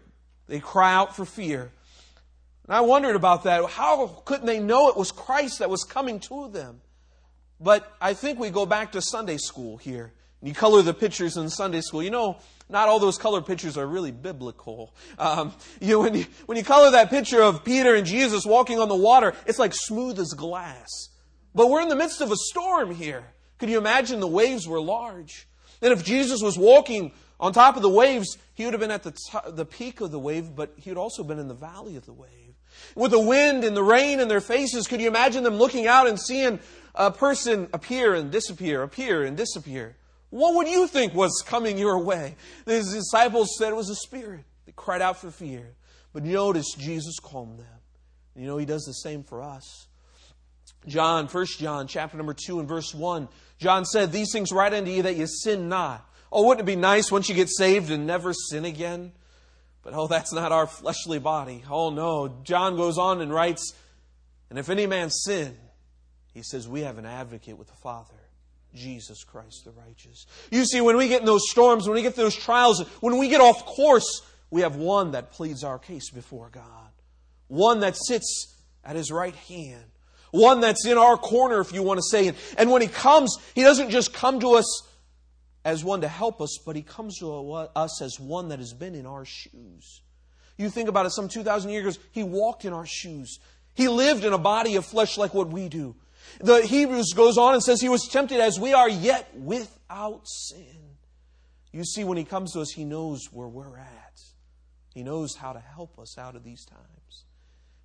They 0.48 0.58
cry 0.58 0.92
out 0.92 1.14
for 1.14 1.24
fear. 1.24 1.70
And 2.66 2.74
I 2.74 2.80
wondered 2.80 3.14
about 3.14 3.44
that. 3.44 3.64
How 3.70 4.06
couldn't 4.24 4.46
they 4.46 4.58
know 4.58 4.88
it 4.88 4.96
was 4.96 5.12
Christ 5.12 5.60
that 5.60 5.70
was 5.70 5.84
coming 5.84 6.18
to 6.20 6.48
them? 6.48 6.80
But 7.60 7.90
I 8.00 8.14
think 8.14 8.38
we 8.38 8.50
go 8.50 8.66
back 8.66 8.92
to 8.92 9.00
Sunday 9.02 9.36
school 9.36 9.76
here. 9.76 10.12
You 10.44 10.52
color 10.52 10.82
the 10.82 10.92
pictures 10.92 11.38
in 11.38 11.48
Sunday 11.48 11.80
school. 11.80 12.02
You 12.02 12.10
know, 12.10 12.36
not 12.68 12.88
all 12.88 12.98
those 12.98 13.16
color 13.16 13.40
pictures 13.40 13.78
are 13.78 13.86
really 13.86 14.12
biblical. 14.12 14.94
Um, 15.18 15.54
you 15.80 15.94
know, 15.94 16.00
when 16.00 16.14
you, 16.14 16.26
when 16.44 16.58
you 16.58 16.64
color 16.64 16.90
that 16.90 17.08
picture 17.08 17.42
of 17.42 17.64
Peter 17.64 17.94
and 17.94 18.06
Jesus 18.06 18.44
walking 18.44 18.78
on 18.78 18.88
the 18.88 18.94
water, 18.94 19.32
it's 19.46 19.58
like 19.58 19.72
smooth 19.74 20.18
as 20.18 20.34
glass. 20.34 21.08
But 21.54 21.70
we're 21.70 21.80
in 21.80 21.88
the 21.88 21.96
midst 21.96 22.20
of 22.20 22.30
a 22.30 22.36
storm 22.36 22.94
here. 22.94 23.24
Could 23.58 23.70
you 23.70 23.78
imagine 23.78 24.20
the 24.20 24.28
waves 24.28 24.68
were 24.68 24.80
large? 24.80 25.48
And 25.80 25.92
if 25.92 26.04
Jesus 26.04 26.42
was 26.42 26.58
walking 26.58 27.12
on 27.40 27.54
top 27.54 27.76
of 27.76 27.82
the 27.82 27.88
waves, 27.88 28.36
he 28.52 28.64
would 28.64 28.74
have 28.74 28.80
been 28.80 28.90
at 28.90 29.02
the, 29.02 29.16
top, 29.30 29.56
the 29.56 29.64
peak 29.64 30.02
of 30.02 30.10
the 30.10 30.18
wave, 30.18 30.54
but 30.54 30.74
he 30.76 30.90
would 30.90 30.98
also 30.98 31.24
been 31.24 31.38
in 31.38 31.48
the 31.48 31.54
valley 31.54 31.96
of 31.96 32.04
the 32.04 32.12
wave. 32.12 32.54
With 32.94 33.12
the 33.12 33.20
wind 33.20 33.64
and 33.64 33.76
the 33.76 33.82
rain 33.82 34.20
in 34.20 34.28
their 34.28 34.40
faces, 34.40 34.88
could 34.88 35.00
you 35.00 35.08
imagine 35.08 35.42
them 35.42 35.54
looking 35.54 35.86
out 35.86 36.06
and 36.06 36.20
seeing 36.20 36.60
a 36.94 37.10
person 37.10 37.68
appear 37.72 38.14
and 38.14 38.30
disappear, 38.30 38.82
appear 38.82 39.24
and 39.24 39.36
disappear? 39.36 39.96
What 40.34 40.56
would 40.56 40.66
you 40.66 40.88
think 40.88 41.14
was 41.14 41.44
coming 41.46 41.78
your 41.78 42.00
way? 42.00 42.34
The 42.64 42.82
disciples 42.82 43.56
said 43.56 43.68
it 43.68 43.76
was 43.76 43.88
a 43.88 43.94
spirit. 43.94 44.44
They 44.66 44.72
cried 44.74 45.00
out 45.00 45.20
for 45.20 45.30
fear. 45.30 45.76
But 46.12 46.24
notice 46.24 46.74
Jesus 46.76 47.20
calmed 47.20 47.60
them. 47.60 47.66
You 48.34 48.48
know, 48.48 48.56
he 48.56 48.66
does 48.66 48.82
the 48.82 48.94
same 48.94 49.22
for 49.22 49.44
us. 49.44 49.86
John, 50.88 51.28
1 51.28 51.46
John, 51.60 51.86
chapter 51.86 52.16
number 52.16 52.34
2 52.34 52.58
and 52.58 52.68
verse 52.68 52.92
1, 52.92 53.28
John 53.58 53.84
said, 53.84 54.10
These 54.10 54.32
things 54.32 54.50
write 54.50 54.74
unto 54.74 54.90
you 54.90 55.02
that 55.02 55.14
you 55.14 55.28
sin 55.28 55.68
not. 55.68 56.04
Oh, 56.32 56.48
wouldn't 56.48 56.68
it 56.68 56.72
be 56.72 56.74
nice 56.74 57.12
once 57.12 57.28
you 57.28 57.36
get 57.36 57.48
saved 57.48 57.92
and 57.92 58.04
never 58.04 58.32
sin 58.32 58.64
again? 58.64 59.12
But 59.84 59.94
oh, 59.94 60.08
that's 60.08 60.32
not 60.32 60.50
our 60.50 60.66
fleshly 60.66 61.20
body. 61.20 61.62
Oh 61.70 61.90
no. 61.90 62.40
John 62.42 62.74
goes 62.74 62.98
on 62.98 63.20
and 63.20 63.32
writes, 63.32 63.72
And 64.50 64.58
if 64.58 64.68
any 64.68 64.88
man 64.88 65.10
sin, 65.10 65.56
he 66.32 66.42
says, 66.42 66.66
We 66.66 66.80
have 66.80 66.98
an 66.98 67.06
advocate 67.06 67.56
with 67.56 67.68
the 67.68 67.76
Father 67.76 68.14
Jesus 68.74 69.24
Christ 69.24 69.64
the 69.64 69.70
righteous. 69.70 70.26
You 70.50 70.64
see, 70.64 70.80
when 70.80 70.96
we 70.96 71.08
get 71.08 71.20
in 71.20 71.26
those 71.26 71.48
storms, 71.50 71.86
when 71.86 71.94
we 71.94 72.02
get 72.02 72.16
those 72.16 72.34
trials, 72.34 72.80
when 73.00 73.18
we 73.18 73.28
get 73.28 73.40
off 73.40 73.64
course, 73.64 74.22
we 74.50 74.62
have 74.62 74.76
one 74.76 75.12
that 75.12 75.32
pleads 75.32 75.64
our 75.64 75.78
case 75.78 76.10
before 76.10 76.50
God. 76.50 76.62
One 77.48 77.80
that 77.80 77.96
sits 77.96 78.56
at 78.84 78.96
his 78.96 79.10
right 79.10 79.34
hand. 79.34 79.84
One 80.30 80.60
that's 80.60 80.84
in 80.86 80.98
our 80.98 81.16
corner, 81.16 81.60
if 81.60 81.72
you 81.72 81.82
want 81.82 81.98
to 81.98 82.04
say. 82.10 82.28
It. 82.28 82.36
And 82.58 82.70
when 82.70 82.82
he 82.82 82.88
comes, 82.88 83.36
he 83.54 83.62
doesn't 83.62 83.90
just 83.90 84.12
come 84.12 84.40
to 84.40 84.54
us 84.54 84.82
as 85.64 85.84
one 85.84 86.02
to 86.02 86.08
help 86.08 86.40
us, 86.40 86.58
but 86.64 86.76
he 86.76 86.82
comes 86.82 87.18
to 87.20 87.32
us 87.32 88.02
as 88.02 88.18
one 88.20 88.48
that 88.48 88.58
has 88.58 88.72
been 88.72 88.94
in 88.94 89.06
our 89.06 89.24
shoes. 89.24 90.02
You 90.58 90.70
think 90.70 90.88
about 90.88 91.06
it, 91.06 91.10
some 91.10 91.28
2,000 91.28 91.70
years 91.70 91.96
ago, 91.96 92.04
he 92.12 92.22
walked 92.22 92.64
in 92.64 92.72
our 92.72 92.86
shoes. 92.86 93.38
He 93.74 93.88
lived 93.88 94.24
in 94.24 94.32
a 94.32 94.38
body 94.38 94.76
of 94.76 94.84
flesh 94.84 95.16
like 95.16 95.34
what 95.34 95.48
we 95.48 95.68
do. 95.68 95.96
The 96.40 96.66
Hebrews 96.66 97.12
goes 97.14 97.38
on 97.38 97.54
and 97.54 97.62
says 97.62 97.80
he 97.80 97.88
was 97.88 98.08
tempted 98.10 98.40
as 98.40 98.58
we 98.58 98.72
are, 98.72 98.88
yet 98.88 99.30
without 99.36 100.22
sin. 100.26 100.96
You 101.72 101.84
see, 101.84 102.04
when 102.04 102.18
he 102.18 102.24
comes 102.24 102.52
to 102.52 102.60
us, 102.60 102.70
he 102.70 102.84
knows 102.84 103.28
where 103.32 103.48
we're 103.48 103.78
at. 103.78 104.20
He 104.94 105.02
knows 105.02 105.34
how 105.34 105.52
to 105.52 105.60
help 105.60 105.98
us 105.98 106.18
out 106.18 106.36
of 106.36 106.44
these 106.44 106.64
times. 106.64 107.24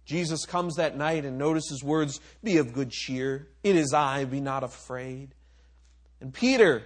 Jesus 0.06 0.46
comes 0.46 0.76
that 0.76 0.98
night 0.98 1.26
and 1.26 1.38
notices 1.38 1.84
words, 1.84 2.20
Be 2.44 2.58
of 2.58 2.74
good 2.74 2.92
cheer. 2.92 3.48
It 3.64 3.76
is 3.76 3.94
I, 3.94 4.26
be 4.26 4.42
not 4.42 4.64
afraid. 4.64 5.36
And 6.22 6.34
Peter, 6.34 6.84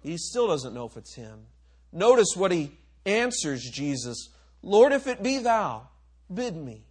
he 0.00 0.16
still 0.16 0.48
doesn't 0.48 0.74
know 0.74 0.86
if 0.86 0.96
it's 0.96 1.14
him. 1.14 1.46
Notice 1.92 2.34
what 2.36 2.52
he 2.52 2.72
answers 3.04 3.62
Jesus 3.62 4.30
Lord, 4.62 4.92
if 4.92 5.06
it 5.06 5.22
be 5.22 5.38
thou, 5.38 5.88
bid 6.32 6.56
me, 6.56 6.82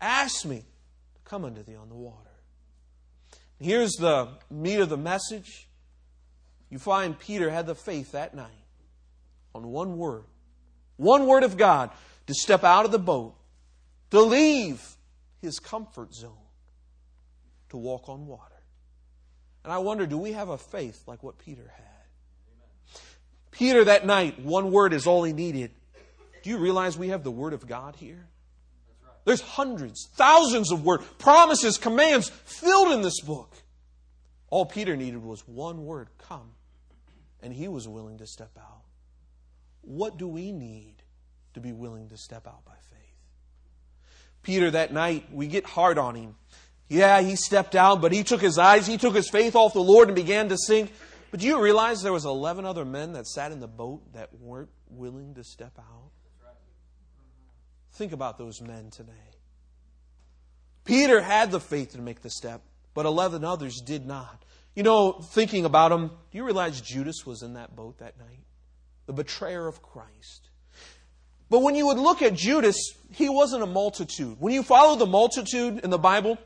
ask 0.00 0.46
me 0.46 0.60
to 0.60 1.20
come 1.24 1.44
unto 1.44 1.62
thee 1.62 1.76
on 1.76 1.90
the 1.90 1.94
water. 1.94 2.33
Here's 3.60 3.92
the 3.92 4.28
meat 4.50 4.80
of 4.80 4.88
the 4.88 4.96
message. 4.96 5.68
You 6.70 6.78
find 6.78 7.18
Peter 7.18 7.50
had 7.50 7.66
the 7.66 7.74
faith 7.74 8.12
that 8.12 8.34
night 8.34 8.50
on 9.54 9.68
one 9.68 9.96
word, 9.96 10.24
one 10.96 11.26
word 11.26 11.44
of 11.44 11.56
God 11.56 11.90
to 12.26 12.34
step 12.34 12.64
out 12.64 12.84
of 12.84 12.90
the 12.90 12.98
boat, 12.98 13.34
to 14.10 14.20
leave 14.20 14.96
his 15.40 15.58
comfort 15.58 16.14
zone, 16.14 16.32
to 17.68 17.76
walk 17.76 18.08
on 18.08 18.26
water. 18.26 18.54
And 19.62 19.72
I 19.72 19.78
wonder, 19.78 20.06
do 20.06 20.18
we 20.18 20.32
have 20.32 20.48
a 20.48 20.58
faith 20.58 21.02
like 21.06 21.22
what 21.22 21.38
Peter 21.38 21.72
had? 21.74 23.00
Peter 23.50 23.84
that 23.84 24.04
night, 24.04 24.40
one 24.40 24.72
word 24.72 24.92
is 24.92 25.06
all 25.06 25.22
he 25.22 25.32
needed. 25.32 25.70
Do 26.42 26.50
you 26.50 26.58
realize 26.58 26.98
we 26.98 27.08
have 27.08 27.24
the 27.24 27.30
Word 27.30 27.54
of 27.54 27.66
God 27.66 27.96
here? 27.96 28.26
There's 29.24 29.40
hundreds, 29.40 30.08
thousands 30.14 30.70
of 30.70 30.84
words, 30.84 31.04
promises, 31.18 31.78
commands 31.78 32.28
filled 32.28 32.92
in 32.92 33.02
this 33.02 33.20
book. 33.20 33.54
All 34.50 34.66
Peter 34.66 34.96
needed 34.96 35.22
was 35.22 35.46
one 35.48 35.84
word 35.84 36.08
come. 36.18 36.52
And 37.42 37.52
he 37.52 37.68
was 37.68 37.86
willing 37.88 38.18
to 38.18 38.26
step 38.26 38.52
out. 38.58 38.82
What 39.82 40.16
do 40.16 40.26
we 40.28 40.52
need 40.52 40.96
to 41.54 41.60
be 41.60 41.72
willing 41.72 42.08
to 42.08 42.16
step 42.16 42.46
out 42.46 42.64
by 42.64 42.72
faith? 42.72 43.00
Peter, 44.42 44.70
that 44.70 44.92
night, 44.92 45.26
we 45.32 45.46
get 45.46 45.64
hard 45.64 45.98
on 45.98 46.14
him. 46.14 46.36
Yeah, 46.88 47.20
he 47.20 47.36
stepped 47.36 47.74
out, 47.74 48.00
but 48.00 48.12
he 48.12 48.22
took 48.22 48.40
his 48.40 48.58
eyes, 48.58 48.86
he 48.86 48.98
took 48.98 49.14
his 49.14 49.28
faith 49.28 49.56
off 49.56 49.72
the 49.72 49.80
Lord 49.80 50.08
and 50.08 50.16
began 50.16 50.48
to 50.50 50.56
sink. 50.56 50.92
But 51.30 51.40
do 51.40 51.46
you 51.46 51.60
realize 51.60 52.02
there 52.02 52.12
was 52.12 52.24
11 52.24 52.64
other 52.64 52.84
men 52.84 53.14
that 53.14 53.26
sat 53.26 53.52
in 53.52 53.60
the 53.60 53.66
boat 53.66 54.12
that 54.12 54.32
weren't 54.40 54.70
willing 54.88 55.34
to 55.34 55.42
step 55.42 55.72
out? 55.78 56.12
Think 57.94 58.12
about 58.12 58.38
those 58.38 58.60
men 58.60 58.90
today. 58.90 59.12
Peter 60.84 61.20
had 61.20 61.50
the 61.50 61.60
faith 61.60 61.92
to 61.92 62.00
make 62.00 62.20
the 62.22 62.30
step, 62.30 62.62
but 62.92 63.06
11 63.06 63.44
others 63.44 63.80
did 63.80 64.06
not. 64.06 64.44
You 64.74 64.82
know, 64.82 65.12
thinking 65.12 65.64
about 65.64 65.90
them, 65.90 66.08
do 66.08 66.38
you 66.38 66.44
realize 66.44 66.80
Judas 66.80 67.24
was 67.24 67.42
in 67.42 67.54
that 67.54 67.76
boat 67.76 67.98
that 67.98 68.18
night? 68.18 68.40
The 69.06 69.12
betrayer 69.12 69.66
of 69.66 69.82
Christ. 69.82 70.50
But 71.48 71.60
when 71.60 71.76
you 71.76 71.86
would 71.86 71.98
look 71.98 72.20
at 72.22 72.34
Judas, 72.34 72.76
he 73.10 73.28
wasn't 73.28 73.62
a 73.62 73.66
multitude. 73.66 74.36
When 74.40 74.52
you 74.52 74.62
follow 74.62 74.96
the 74.96 75.06
multitude 75.06 75.78
in 75.84 75.90
the 75.90 75.98
Bible, 75.98 76.38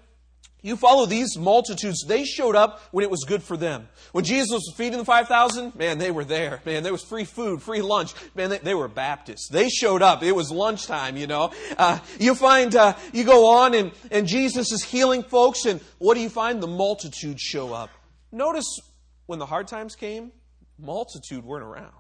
you 0.61 0.77
follow 0.77 1.07
these 1.07 1.39
multitudes, 1.39 2.05
they 2.07 2.25
showed 2.25 2.57
up 2.57 2.81
when 2.91 3.05
it 3.05 3.11
was 3.11 3.25
good 3.25 3.43
for 3.43 3.57
them. 3.57 3.89
When 4.13 4.25
Jesus 4.25 4.51
was 4.51 4.75
feeding 4.77 4.99
the 4.99 5.05
5,000, 5.05 5.77
man, 5.77 5.99
they 5.99 6.11
were 6.11 6.25
there. 6.25 6.61
Man, 6.67 6.83
there 6.83 6.93
was 6.93 7.05
free 7.05 7.25
food, 7.25 7.63
free 7.63 7.81
lunch. 7.81 8.13
Man, 8.35 8.51
they, 8.51 8.59
they 8.59 8.75
were 8.75 8.89
Baptists. 8.89 9.49
They 9.49 9.69
showed 9.69 10.03
up. 10.03 10.23
It 10.23 10.33
was 10.33 10.51
lunchtime, 10.51 11.17
you 11.17 11.29
know. 11.29 11.53
Uh, 11.77 12.01
you 12.19 12.35
find, 12.35 12.75
uh, 12.75 12.97
you 13.13 13.23
go 13.23 13.47
on 13.59 13.75
and, 13.75 13.93
and 14.11 14.27
Jesus 14.27 14.73
is 14.73 14.83
healing 14.83 15.23
folks, 15.23 15.65
and 15.65 15.81
what 15.99 16.15
do 16.15 16.21
you 16.21 16.29
find? 16.29 16.61
The 16.61 16.67
multitudes 16.67 17.41
show 17.41 17.73
up. 17.73 17.91
Notice 18.33 18.81
when 19.27 19.39
the 19.39 19.47
hard 19.47 19.69
times 19.69 19.95
came, 19.95 20.33
multitude 20.79 21.45
weren't 21.45 21.65
around. 21.65 21.93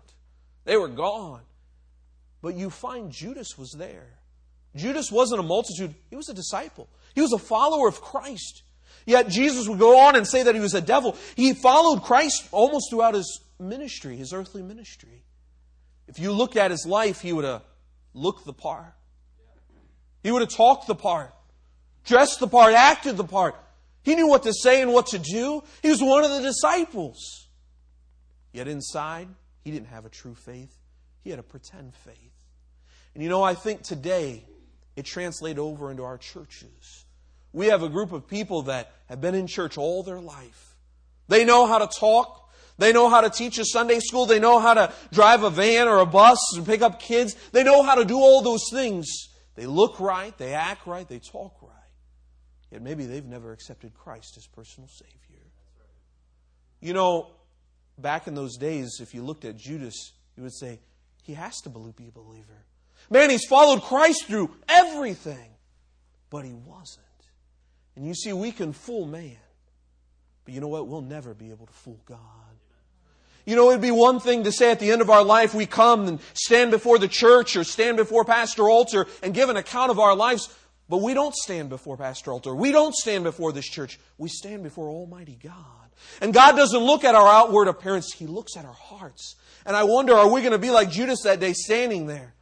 They 0.64 0.76
were 0.76 0.88
gone. 0.88 1.42
But 2.42 2.54
you 2.54 2.70
find 2.70 3.10
Judas 3.10 3.56
was 3.56 3.72
there. 3.72 4.17
Judas 4.78 5.12
wasn't 5.12 5.40
a 5.40 5.42
multitude, 5.42 5.94
he 6.10 6.16
was 6.16 6.28
a 6.28 6.34
disciple. 6.34 6.88
He 7.14 7.20
was 7.20 7.32
a 7.32 7.38
follower 7.38 7.88
of 7.88 8.00
Christ. 8.00 8.62
Yet 9.06 9.28
Jesus 9.28 9.68
would 9.68 9.78
go 9.78 10.00
on 10.00 10.16
and 10.16 10.26
say 10.26 10.42
that 10.42 10.54
he 10.54 10.60
was 10.60 10.74
a 10.74 10.80
devil. 10.80 11.16
He 11.34 11.54
followed 11.54 12.02
Christ 12.02 12.48
almost 12.52 12.90
throughout 12.90 13.14
his 13.14 13.40
ministry, 13.58 14.16
his 14.16 14.32
earthly 14.32 14.62
ministry. 14.62 15.24
If 16.06 16.18
you 16.18 16.32
looked 16.32 16.56
at 16.56 16.70
his 16.70 16.86
life, 16.86 17.20
he 17.20 17.32
would 17.32 17.44
have 17.44 17.62
looked 18.14 18.44
the 18.44 18.52
part. 18.52 18.94
He 20.22 20.30
would 20.30 20.42
have 20.42 20.50
talked 20.50 20.86
the 20.86 20.94
part, 20.94 21.32
dressed 22.04 22.40
the 22.40 22.48
part, 22.48 22.74
acted 22.74 23.16
the 23.16 23.24
part. 23.24 23.54
He 24.02 24.14
knew 24.14 24.28
what 24.28 24.42
to 24.44 24.52
say 24.52 24.82
and 24.82 24.92
what 24.92 25.08
to 25.08 25.18
do. 25.18 25.62
He 25.82 25.90
was 25.90 26.02
one 26.02 26.24
of 26.24 26.30
the 26.30 26.40
disciples. 26.40 27.48
Yet 28.52 28.68
inside, 28.68 29.28
he 29.64 29.70
didn't 29.70 29.88
have 29.88 30.06
a 30.06 30.08
true 30.08 30.34
faith. 30.34 30.74
He 31.22 31.30
had 31.30 31.38
a 31.38 31.42
pretend 31.42 31.94
faith. 31.94 32.32
And 33.14 33.22
you 33.22 33.28
know, 33.28 33.42
I 33.42 33.54
think 33.54 33.82
today 33.82 34.44
it 34.98 35.04
translates 35.04 35.60
over 35.60 35.92
into 35.92 36.02
our 36.02 36.18
churches. 36.18 37.04
We 37.52 37.66
have 37.66 37.84
a 37.84 37.88
group 37.88 38.10
of 38.10 38.26
people 38.26 38.62
that 38.62 38.90
have 39.08 39.20
been 39.20 39.36
in 39.36 39.46
church 39.46 39.78
all 39.78 40.02
their 40.02 40.18
life. 40.18 40.74
They 41.28 41.44
know 41.44 41.68
how 41.68 41.78
to 41.78 41.86
talk. 41.86 42.50
They 42.78 42.92
know 42.92 43.08
how 43.08 43.20
to 43.20 43.30
teach 43.30 43.58
a 43.58 43.64
Sunday 43.64 44.00
school. 44.00 44.26
They 44.26 44.40
know 44.40 44.58
how 44.58 44.74
to 44.74 44.92
drive 45.12 45.44
a 45.44 45.50
van 45.50 45.86
or 45.86 45.98
a 45.98 46.06
bus 46.06 46.40
and 46.56 46.66
pick 46.66 46.82
up 46.82 46.98
kids. 46.98 47.36
They 47.52 47.62
know 47.62 47.84
how 47.84 47.94
to 47.94 48.04
do 48.04 48.16
all 48.16 48.42
those 48.42 48.64
things. 48.72 49.06
They 49.54 49.66
look 49.66 50.00
right. 50.00 50.36
They 50.36 50.52
act 50.52 50.84
right. 50.84 51.08
They 51.08 51.20
talk 51.20 51.54
right. 51.62 51.70
Yet 52.72 52.82
maybe 52.82 53.06
they've 53.06 53.24
never 53.24 53.52
accepted 53.52 53.94
Christ 53.94 54.36
as 54.36 54.48
personal 54.48 54.88
Savior. 54.88 55.44
You 56.80 56.92
know, 56.92 57.30
back 57.98 58.26
in 58.26 58.34
those 58.34 58.56
days, 58.56 58.98
if 59.00 59.14
you 59.14 59.22
looked 59.22 59.44
at 59.44 59.56
Judas, 59.56 60.12
you 60.36 60.42
would 60.42 60.54
say, 60.54 60.80
he 61.22 61.34
has 61.34 61.60
to 61.60 61.68
be 61.68 62.08
a 62.08 62.10
believer. 62.10 62.64
Man, 63.10 63.30
he's 63.30 63.46
followed 63.46 63.82
Christ 63.82 64.26
through 64.26 64.54
everything, 64.68 65.50
but 66.30 66.44
he 66.44 66.52
wasn't. 66.52 67.04
And 67.96 68.06
you 68.06 68.14
see, 68.14 68.32
we 68.32 68.52
can 68.52 68.72
fool 68.72 69.06
man. 69.06 69.36
But 70.44 70.54
you 70.54 70.60
know 70.60 70.68
what? 70.68 70.88
We'll 70.88 71.02
never 71.02 71.34
be 71.34 71.50
able 71.50 71.66
to 71.66 71.72
fool 71.72 72.00
God. 72.06 72.18
You 73.44 73.56
know, 73.56 73.70
it'd 73.70 73.80
be 73.80 73.90
one 73.90 74.20
thing 74.20 74.44
to 74.44 74.52
say 74.52 74.70
at 74.70 74.78
the 74.78 74.90
end 74.90 75.00
of 75.00 75.08
our 75.08 75.24
life, 75.24 75.54
we 75.54 75.64
come 75.64 76.06
and 76.06 76.20
stand 76.34 76.70
before 76.70 76.98
the 76.98 77.08
church 77.08 77.56
or 77.56 77.64
stand 77.64 77.96
before 77.96 78.24
Pastor 78.24 78.68
Alter 78.68 79.06
and 79.22 79.32
give 79.32 79.48
an 79.48 79.56
account 79.56 79.90
of 79.90 79.98
our 79.98 80.14
lives. 80.14 80.54
But 80.86 80.98
we 80.98 81.14
don't 81.14 81.34
stand 81.34 81.70
before 81.70 81.96
Pastor 81.96 82.30
Alter. 82.30 82.54
We 82.54 82.72
don't 82.72 82.94
stand 82.94 83.24
before 83.24 83.52
this 83.52 83.66
church. 83.66 83.98
We 84.18 84.28
stand 84.28 84.64
before 84.64 84.88
Almighty 84.88 85.38
God. 85.42 85.54
And 86.20 86.34
God 86.34 86.56
doesn't 86.56 86.78
look 86.78 87.04
at 87.04 87.14
our 87.14 87.26
outward 87.26 87.68
appearance. 87.68 88.12
He 88.12 88.26
looks 88.26 88.54
at 88.56 88.66
our 88.66 88.72
hearts. 88.72 89.36
And 89.64 89.74
I 89.74 89.84
wonder, 89.84 90.14
are 90.14 90.30
we 90.30 90.42
going 90.42 90.52
to 90.52 90.58
be 90.58 90.70
like 90.70 90.90
Judas 90.90 91.22
that 91.24 91.40
day 91.40 91.54
standing 91.54 92.06
there? 92.06 92.34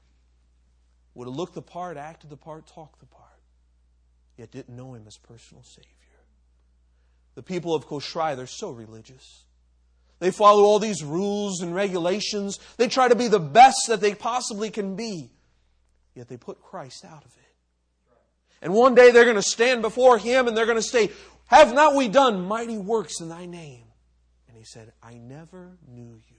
Would 1.17 1.27
have 1.27 1.35
looked 1.35 1.55
the 1.55 1.63
part, 1.63 1.97
acted 1.97 2.31
the 2.31 2.37
part, 2.37 2.69
talked 2.69 3.01
the 3.01 3.07
part 3.07 3.27
yet 4.37 4.51
didn't 4.51 4.77
know 4.77 4.95
him 4.95 5.05
as 5.07 5.17
personal 5.17 5.63
Savior. 5.63 5.91
The 7.35 7.43
people 7.43 7.75
of 7.75 7.87
Kosrae, 7.87 8.37
they're 8.37 8.47
so 8.47 8.71
religious. 8.71 9.45
They 10.19 10.31
follow 10.31 10.63
all 10.63 10.79
these 10.79 11.05
rules 11.05 11.61
and 11.61 11.75
regulations. 11.75 12.59
They 12.79 12.89
try 12.89 13.09
to 13.09 13.15
be 13.15 13.29
the 13.29 13.39
best 13.41 13.77
that 13.89 14.01
they 14.01 14.15
possibly 14.15 14.71
can 14.71 14.97
be. 14.97 15.31
Yet 16.15 16.29
they 16.29 16.39
put 16.39 16.63
Christ 16.63 17.05
out 17.05 17.25
of 17.25 17.33
it. 17.37 17.43
And 18.63 18.73
one 18.73 18.95
day 18.95 19.11
they're 19.11 19.25
going 19.25 19.37
to 19.37 19.43
stand 19.43 19.83
before 19.83 20.17
Him 20.17 20.49
and 20.49 20.57
they're 20.57 20.65
going 20.65 20.79
to 20.79 20.83
say, 20.83 21.11
Have 21.47 21.75
not 21.75 21.95
we 21.95 22.09
done 22.09 22.47
mighty 22.47 22.79
works 22.79 23.21
in 23.21 23.29
Thy 23.29 23.45
name? 23.45 23.85
And 24.49 24.57
He 24.57 24.65
said, 24.65 24.93
I 25.03 25.15
never 25.15 25.77
knew 25.87 26.21
you. 26.29 26.37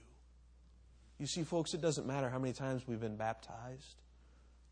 You 1.20 1.26
see, 1.26 1.44
folks, 1.44 1.74
it 1.74 1.80
doesn't 1.80 2.06
matter 2.06 2.28
how 2.28 2.40
many 2.40 2.52
times 2.52 2.86
we've 2.88 3.00
been 3.00 3.16
baptized, 3.16 3.96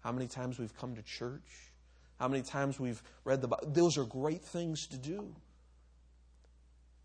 how 0.07 0.13
many 0.13 0.29
times 0.29 0.57
we've 0.57 0.77
come 0.77 0.95
to 0.95 1.03
church, 1.03 1.73
how 2.21 2.29
many 2.29 2.41
times 2.41 2.79
we've 2.79 3.03
read 3.25 3.41
the 3.41 3.49
Bible. 3.49 3.67
Those 3.67 3.99
are 3.99 4.05
great 4.05 4.41
things 4.41 4.87
to 4.87 4.97
do. 4.97 5.35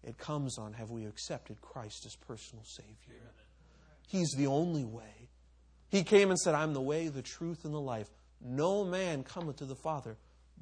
It 0.04 0.20
comes 0.20 0.60
on 0.60 0.74
have 0.74 0.92
we 0.92 1.08
accepted 1.08 1.62
Christ 1.62 2.06
as 2.06 2.16
personal 2.16 2.64
Savior? 2.64 3.24
He's 4.08 4.30
the 4.38 4.46
only 4.46 4.86
way. 4.86 5.30
He 5.90 6.04
came 6.04 6.30
and 6.30 6.38
said, 6.38 6.54
I'm 6.54 6.76
the 6.76 6.82
way, 6.82 7.08
the 7.08 7.24
truth, 7.24 7.66
and 7.66 7.74
the 7.74 7.82
life. 7.82 8.08
No 8.40 8.86
man 8.86 9.24
cometh 9.24 9.56
to 9.58 9.66
the 9.66 9.76
Father 9.76 10.16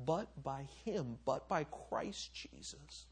but 0.06 0.30
by 0.42 0.66
Him, 0.86 1.18
but 1.26 1.50
by 1.50 1.66
Christ 1.66 2.34
Jesus. 2.34 3.06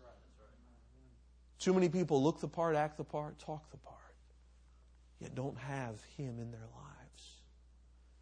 Too 1.59 1.73
many 1.73 1.89
people 1.89 2.23
look 2.23 2.39
the 2.39 2.47
part, 2.47 2.77
act 2.77 2.95
the 2.95 3.03
part, 3.03 3.39
talk 3.39 3.69
the 3.71 3.77
part, 3.77 3.97
yet 5.19 5.35
don't 5.35 5.57
have 5.57 6.01
Him 6.15 6.39
in 6.39 6.49
their 6.49 6.61
lives. 6.61 7.06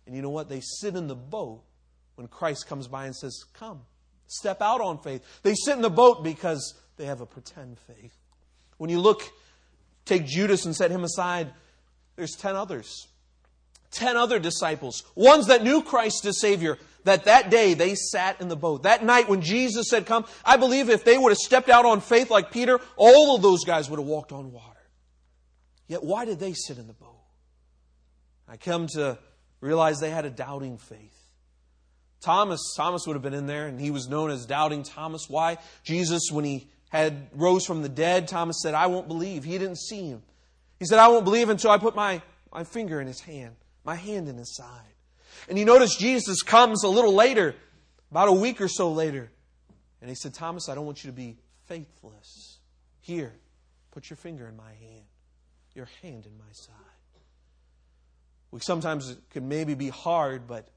And 0.06 0.16
you 0.16 0.22
know 0.22 0.30
what? 0.30 0.50
They 0.50 0.62
sit 0.62 0.96
in 0.96 1.08
the 1.08 1.16
boat 1.16 1.64
when 2.16 2.28
Christ 2.28 2.68
comes 2.68 2.88
by 2.88 3.06
and 3.06 3.16
says, 3.16 3.44
Come, 3.54 3.82
step 4.28 4.62
out 4.62 4.82
on 4.82 5.00
faith. 5.00 5.24
They 5.44 5.56
sit 5.56 5.76
in 5.76 5.82
the 5.82 5.90
boat 5.90 6.24
because 6.24 6.74
they 6.98 7.06
have 7.06 7.22
a 7.22 7.26
pretend 7.26 7.80
faith. 7.80 8.16
When 8.78 8.90
you 8.90 9.00
look, 9.00 9.24
take 10.06 10.26
Judas 10.26 10.66
and 10.66 10.76
set 10.76 10.92
him 10.92 11.04
aside, 11.04 11.52
there's 12.16 12.36
10 12.36 12.56
others. 12.56 13.08
10 13.92 14.18
other 14.18 14.40
disciples, 14.40 15.04
ones 15.16 15.48
that 15.48 15.64
knew 15.64 15.82
Christ 15.82 16.26
as 16.26 16.40
Savior, 16.40 16.78
that 17.06 17.26
that 17.26 17.50
day 17.50 17.76
they 17.76 17.96
sat 17.96 18.42
in 18.42 18.50
the 18.50 18.56
boat. 18.56 18.84
That 18.84 19.06
night 19.06 19.30
when 19.30 19.42
Jesus 19.42 19.88
said, 19.90 20.06
Come, 20.06 20.26
I 20.44 20.58
believe 20.58 20.90
if 20.90 21.06
they 21.06 21.18
would 21.18 21.30
have 21.30 21.38
stepped 21.38 21.70
out 21.70 21.86
on 21.86 22.02
faith 22.02 22.30
like 22.30 22.52
Peter, 22.52 22.80
all 22.98 23.36
of 23.36 23.42
those 23.42 23.64
guys 23.64 23.90
would 23.90 24.00
have 24.00 24.08
walked 24.08 24.34
on 24.34 24.52
water. 24.52 24.76
Yet 25.88 26.04
why 26.04 26.26
did 26.26 26.40
they 26.40 26.54
sit 26.54 26.78
in 26.78 26.88
the 26.88 26.94
boat? 26.94 27.22
I 28.50 28.58
come 28.58 28.88
to 28.88 29.18
realize 29.62 30.00
they 30.00 30.10
had 30.10 30.26
a 30.26 30.30
doubting 30.30 30.78
faith. 30.78 31.16
Thomas, 32.22 32.74
Thomas 32.76 33.06
would 33.06 33.14
have 33.14 33.22
been 33.22 33.34
in 33.34 33.46
there, 33.46 33.68
and 33.68 33.80
he 33.80 33.92
was 33.92 34.08
known 34.08 34.32
as 34.32 34.46
Doubting 34.46 34.84
Thomas. 34.84 35.30
Why? 35.30 35.58
Jesus, 35.84 36.30
when 36.32 36.44
he 36.44 36.68
had 36.90 37.28
rose 37.34 37.66
from 37.66 37.84
the 37.84 37.90
dead, 37.90 38.28
Thomas 38.28 38.62
said, 38.64 38.74
I 38.74 38.88
won't 38.88 39.08
believe. 39.08 39.44
He 39.44 39.58
didn't 39.58 39.78
see 39.78 40.08
him. 40.08 40.24
He 40.80 40.86
said, 40.86 40.98
I 40.98 41.08
won't 41.08 41.24
believe 41.24 41.50
until 41.50 41.72
I 41.72 41.78
put 41.78 41.96
my, 41.96 42.22
my 42.52 42.64
finger 42.64 43.00
in 43.00 43.08
his 43.08 43.22
hand, 43.22 43.56
my 43.84 43.96
hand 43.96 44.28
in 44.28 44.38
his 44.38 44.56
side. 44.56 44.94
And 45.48 45.60
you 45.60 45.66
notice 45.66 45.96
Jesus 45.96 46.42
comes 46.42 46.84
a 46.84 46.88
little 46.88 47.14
later, 47.14 47.56
about 48.10 48.30
a 48.30 48.34
week 48.34 48.62
or 48.62 48.68
so 48.68 48.92
later, 48.92 49.30
and 50.02 50.10
he 50.10 50.16
said, 50.16 50.34
Thomas, 50.34 50.70
I 50.70 50.76
don't 50.76 50.86
want 50.86 51.04
you 51.04 51.10
to 51.10 51.16
be 51.16 51.38
faithless. 51.66 52.60
Here, 53.02 53.34
put 53.92 54.10
your 54.10 54.18
finger 54.18 54.48
in 54.48 54.56
my 54.56 54.74
hand, 54.80 55.06
your 55.74 55.90
hand 56.02 56.26
in 56.26 56.38
my 56.38 56.52
side. 56.52 56.74
We 58.56 58.62
sometimes 58.62 59.10
it 59.10 59.18
can 59.32 59.50
maybe 59.50 59.74
be 59.74 59.90
hard, 59.90 60.48
but 60.48 60.70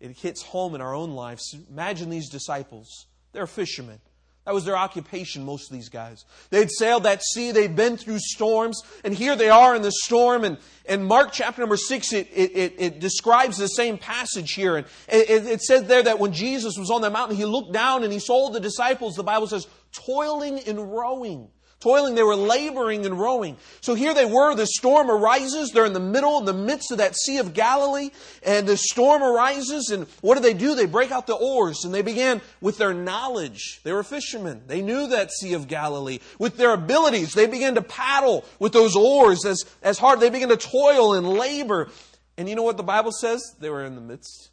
it 0.00 0.12
hits 0.12 0.40
home 0.40 0.74
in 0.74 0.80
our 0.80 0.94
own 0.94 1.10
lives. 1.10 1.54
Imagine 1.68 2.08
these 2.08 2.30
disciples. 2.30 2.88
They're 3.32 3.46
fishermen. 3.46 4.00
That 4.46 4.54
was 4.54 4.64
their 4.64 4.78
occupation, 4.78 5.44
most 5.44 5.70
of 5.70 5.76
these 5.76 5.90
guys. 5.90 6.24
They'd 6.48 6.70
sailed 6.70 7.02
that 7.02 7.22
sea, 7.22 7.50
they'd 7.50 7.76
been 7.76 7.98
through 7.98 8.20
storms, 8.20 8.80
and 9.04 9.12
here 9.12 9.36
they 9.36 9.50
are 9.50 9.76
in 9.76 9.82
the 9.82 9.92
storm. 9.92 10.44
And, 10.44 10.56
and 10.88 11.04
Mark 11.04 11.30
chapter 11.30 11.60
number 11.60 11.76
six, 11.76 12.14
it, 12.14 12.26
it, 12.32 12.74
it 12.78 13.00
describes 13.00 13.58
the 13.58 13.68
same 13.68 13.98
passage 13.98 14.52
here. 14.52 14.78
And 14.78 14.86
it, 15.06 15.46
it 15.46 15.60
said 15.60 15.88
there 15.88 16.04
that 16.04 16.18
when 16.18 16.32
Jesus 16.32 16.78
was 16.78 16.90
on 16.90 17.02
that 17.02 17.12
mountain, 17.12 17.36
he 17.36 17.44
looked 17.44 17.74
down 17.74 18.02
and 18.02 18.10
he 18.10 18.18
saw 18.18 18.48
the 18.48 18.60
disciples, 18.60 19.14
the 19.14 19.22
Bible 19.22 19.46
says, 19.46 19.66
toiling 19.92 20.58
and 20.60 20.90
rowing 20.90 21.50
toiling, 21.80 22.14
they 22.14 22.22
were 22.22 22.36
laboring 22.36 23.04
and 23.04 23.18
rowing. 23.18 23.56
So 23.80 23.94
here 23.94 24.14
they 24.14 24.24
were, 24.24 24.54
the 24.54 24.66
storm 24.66 25.10
arises, 25.10 25.70
they're 25.70 25.84
in 25.84 25.92
the 25.92 26.00
middle, 26.00 26.38
in 26.38 26.44
the 26.44 26.52
midst 26.52 26.90
of 26.90 26.98
that 26.98 27.16
Sea 27.16 27.38
of 27.38 27.54
Galilee, 27.54 28.10
and 28.42 28.66
the 28.66 28.76
storm 28.76 29.22
arises, 29.22 29.90
and 29.90 30.06
what 30.20 30.36
do 30.36 30.40
they 30.40 30.54
do? 30.54 30.74
They 30.74 30.86
break 30.86 31.10
out 31.10 31.26
the 31.26 31.34
oars, 31.34 31.84
and 31.84 31.94
they 31.94 32.02
began 32.02 32.40
with 32.60 32.78
their 32.78 32.94
knowledge. 32.94 33.80
They 33.84 33.92
were 33.92 34.02
fishermen. 34.02 34.62
They 34.66 34.82
knew 34.82 35.08
that 35.08 35.30
Sea 35.30 35.52
of 35.52 35.68
Galilee. 35.68 36.20
With 36.38 36.56
their 36.56 36.72
abilities, 36.72 37.34
they 37.34 37.46
began 37.46 37.74
to 37.74 37.82
paddle 37.82 38.44
with 38.58 38.72
those 38.72 38.96
oars 38.96 39.44
as, 39.44 39.64
as 39.82 39.98
hard. 39.98 40.20
They 40.20 40.30
began 40.30 40.48
to 40.48 40.56
toil 40.56 41.14
and 41.14 41.28
labor. 41.28 41.90
And 42.38 42.48
you 42.48 42.54
know 42.54 42.62
what 42.62 42.76
the 42.76 42.82
Bible 42.82 43.12
says? 43.12 43.54
They 43.60 43.70
were 43.70 43.84
in 43.84 43.94
the 43.94 44.00
midst. 44.00 44.50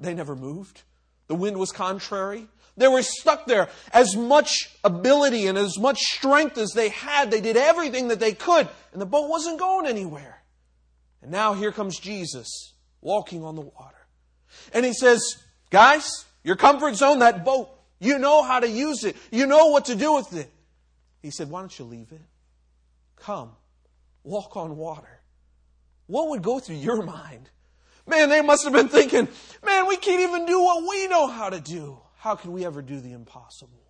They 0.00 0.14
never 0.14 0.34
moved. 0.34 0.82
The 1.28 1.34
wind 1.34 1.56
was 1.56 1.72
contrary. 1.72 2.48
They 2.76 2.88
were 2.88 3.02
stuck 3.02 3.46
there. 3.46 3.68
As 3.92 4.16
much 4.16 4.70
ability 4.82 5.46
and 5.46 5.58
as 5.58 5.78
much 5.78 5.98
strength 5.98 6.56
as 6.56 6.72
they 6.72 6.88
had, 6.88 7.30
they 7.30 7.40
did 7.40 7.56
everything 7.56 8.08
that 8.08 8.20
they 8.20 8.32
could, 8.32 8.68
and 8.92 9.00
the 9.00 9.06
boat 9.06 9.28
wasn't 9.28 9.58
going 9.58 9.86
anywhere. 9.86 10.42
And 11.20 11.30
now 11.30 11.54
here 11.54 11.72
comes 11.72 11.98
Jesus 11.98 12.72
walking 13.00 13.44
on 13.44 13.54
the 13.54 13.60
water. 13.60 14.06
And 14.72 14.84
he 14.84 14.92
says, 14.92 15.22
Guys, 15.70 16.24
your 16.42 16.56
comfort 16.56 16.94
zone, 16.96 17.20
that 17.20 17.44
boat, 17.44 17.70
you 18.00 18.18
know 18.18 18.42
how 18.42 18.60
to 18.60 18.68
use 18.68 19.04
it, 19.04 19.16
you 19.30 19.46
know 19.46 19.66
what 19.68 19.86
to 19.86 19.94
do 19.94 20.14
with 20.14 20.34
it. 20.34 20.50
He 21.20 21.30
said, 21.30 21.50
Why 21.50 21.60
don't 21.60 21.78
you 21.78 21.84
leave 21.84 22.10
it? 22.10 22.20
Come, 23.16 23.52
walk 24.24 24.56
on 24.56 24.76
water. 24.76 25.20
What 26.06 26.30
would 26.30 26.42
go 26.42 26.58
through 26.58 26.76
your 26.76 27.02
mind? 27.02 27.48
Man, 28.06 28.28
they 28.28 28.42
must 28.42 28.64
have 28.64 28.72
been 28.72 28.88
thinking, 28.88 29.28
man, 29.64 29.86
we 29.86 29.96
can't 29.96 30.20
even 30.20 30.44
do 30.44 30.60
what 30.60 30.82
we 30.88 31.06
know 31.06 31.28
how 31.28 31.50
to 31.50 31.60
do. 31.60 32.01
How 32.22 32.36
can 32.36 32.52
we 32.52 32.64
ever 32.64 32.82
do 32.82 33.00
the 33.00 33.14
impossible? 33.14 33.82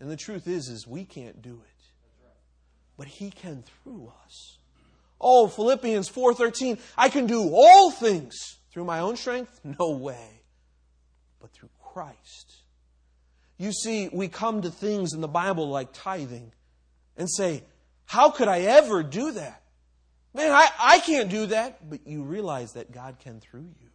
And 0.00 0.10
the 0.10 0.16
truth 0.16 0.48
is, 0.48 0.70
is 0.70 0.86
we 0.86 1.04
can't 1.04 1.42
do 1.42 1.60
it. 1.62 1.84
But 2.96 3.06
He 3.06 3.28
can 3.30 3.62
through 3.62 4.10
us. 4.24 4.56
Oh, 5.20 5.46
Philippians 5.46 6.08
4.13, 6.08 6.80
I 6.96 7.10
can 7.10 7.26
do 7.26 7.50
all 7.52 7.90
things 7.90 8.34
through 8.72 8.84
my 8.84 9.00
own 9.00 9.16
strength? 9.16 9.60
No 9.78 9.90
way. 9.90 10.40
But 11.38 11.52
through 11.52 11.68
Christ. 11.82 12.54
You 13.58 13.72
see, 13.72 14.08
we 14.10 14.28
come 14.28 14.62
to 14.62 14.70
things 14.70 15.12
in 15.12 15.20
the 15.20 15.28
Bible 15.28 15.68
like 15.68 15.90
tithing 15.92 16.50
and 17.18 17.28
say, 17.30 17.62
how 18.06 18.30
could 18.30 18.48
I 18.48 18.60
ever 18.60 19.02
do 19.02 19.32
that? 19.32 19.60
Man, 20.32 20.50
I, 20.50 20.66
I 20.80 21.00
can't 21.00 21.28
do 21.28 21.44
that. 21.48 21.90
But 21.90 22.06
you 22.06 22.22
realize 22.22 22.72
that 22.72 22.90
God 22.90 23.18
can 23.18 23.38
through 23.38 23.68
you. 23.82 23.90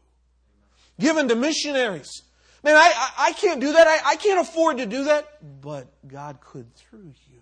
Given 0.99 1.29
to 1.29 1.35
missionaries. 1.35 2.21
Man, 2.65 2.75
I, 2.75 3.11
I, 3.19 3.33
can't 3.33 3.61
do 3.61 3.73
that. 3.73 3.85
I, 3.85 4.13
I 4.13 4.15
can't 4.15 4.39
afford 4.39 4.79
to 4.79 4.87
do 4.87 5.03
that. 5.03 5.37
But 5.61 5.87
God 6.07 6.41
could 6.41 6.73
through 6.73 7.13
you. 7.31 7.41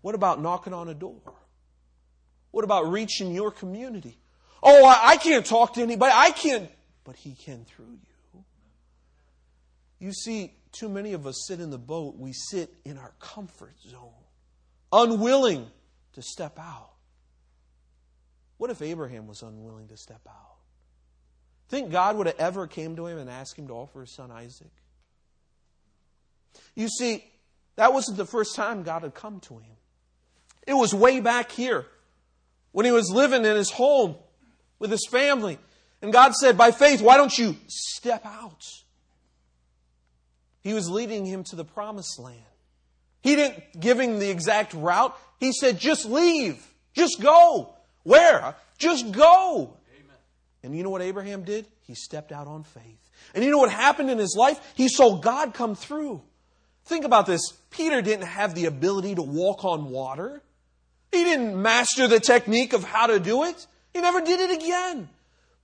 What 0.00 0.14
about 0.14 0.40
knocking 0.40 0.72
on 0.72 0.88
a 0.88 0.94
door? 0.94 1.34
What 2.52 2.64
about 2.64 2.90
reaching 2.90 3.34
your 3.34 3.50
community? 3.50 4.16
Oh, 4.62 4.86
I, 4.86 5.08
I 5.08 5.16
can't 5.18 5.44
talk 5.44 5.74
to 5.74 5.82
anybody. 5.82 6.10
I 6.16 6.30
can't. 6.30 6.70
But 7.04 7.16
He 7.16 7.32
can 7.32 7.66
through 7.66 7.98
you. 8.32 8.44
You 9.98 10.12
see, 10.14 10.54
too 10.72 10.88
many 10.88 11.12
of 11.12 11.26
us 11.26 11.44
sit 11.46 11.60
in 11.60 11.68
the 11.68 11.76
boat. 11.76 12.16
We 12.16 12.32
sit 12.32 12.72
in 12.86 12.96
our 12.96 13.12
comfort 13.20 13.74
zone, 13.86 14.24
unwilling 14.90 15.66
to 16.14 16.22
step 16.22 16.58
out. 16.58 16.92
What 18.56 18.70
if 18.70 18.80
Abraham 18.80 19.26
was 19.26 19.42
unwilling 19.42 19.88
to 19.88 19.98
step 19.98 20.22
out? 20.26 20.55
Think 21.68 21.90
God 21.90 22.16
would 22.16 22.26
have 22.26 22.38
ever 22.38 22.66
came 22.66 22.96
to 22.96 23.06
him 23.06 23.18
and 23.18 23.28
asked 23.28 23.58
him 23.58 23.66
to 23.68 23.74
offer 23.74 24.00
his 24.00 24.14
son 24.14 24.30
Isaac? 24.30 24.70
You 26.74 26.88
see, 26.88 27.24
that 27.76 27.92
wasn't 27.92 28.16
the 28.16 28.26
first 28.26 28.54
time 28.54 28.82
God 28.82 29.02
had 29.02 29.14
come 29.14 29.40
to 29.40 29.54
him. 29.54 29.76
It 30.66 30.74
was 30.74 30.94
way 30.94 31.20
back 31.20 31.50
here 31.52 31.86
when 32.72 32.86
he 32.86 32.92
was 32.92 33.10
living 33.10 33.44
in 33.44 33.56
his 33.56 33.70
home 33.70 34.16
with 34.78 34.90
his 34.90 35.06
family. 35.10 35.58
And 36.02 36.12
God 36.12 36.34
said, 36.34 36.58
by 36.58 36.70
faith, 36.70 37.00
why 37.00 37.16
don't 37.16 37.36
you 37.36 37.56
step 37.66 38.24
out? 38.26 38.64
He 40.60 40.74
was 40.74 40.90
leading 40.90 41.24
him 41.24 41.44
to 41.44 41.56
the 41.56 41.64
promised 41.64 42.18
land. 42.18 42.40
He 43.22 43.36
didn't 43.36 43.80
give 43.80 43.98
him 43.98 44.18
the 44.18 44.30
exact 44.30 44.74
route. 44.74 45.16
He 45.40 45.52
said, 45.52 45.78
just 45.78 46.06
leave. 46.06 46.64
Just 46.92 47.20
go. 47.20 47.74
Where? 48.02 48.54
Just 48.78 49.12
go. 49.12 49.75
And 50.66 50.76
you 50.76 50.82
know 50.82 50.90
what 50.90 51.02
Abraham 51.02 51.44
did? 51.44 51.66
He 51.86 51.94
stepped 51.94 52.32
out 52.32 52.46
on 52.46 52.64
faith. 52.64 53.10
And 53.34 53.44
you 53.44 53.50
know 53.50 53.58
what 53.58 53.70
happened 53.70 54.10
in 54.10 54.18
his 54.18 54.36
life? 54.38 54.60
He 54.74 54.88
saw 54.88 55.16
God 55.16 55.54
come 55.54 55.74
through. 55.74 56.22
Think 56.84 57.04
about 57.04 57.26
this. 57.26 57.40
Peter 57.70 58.02
didn't 58.02 58.26
have 58.26 58.54
the 58.54 58.66
ability 58.66 59.14
to 59.14 59.22
walk 59.22 59.64
on 59.64 59.90
water. 59.90 60.42
He 61.12 61.24
didn't 61.24 61.60
master 61.60 62.08
the 62.08 62.20
technique 62.20 62.72
of 62.72 62.84
how 62.84 63.06
to 63.06 63.18
do 63.18 63.44
it. 63.44 63.66
He 63.94 64.00
never 64.00 64.20
did 64.20 64.40
it 64.40 64.62
again. 64.62 65.08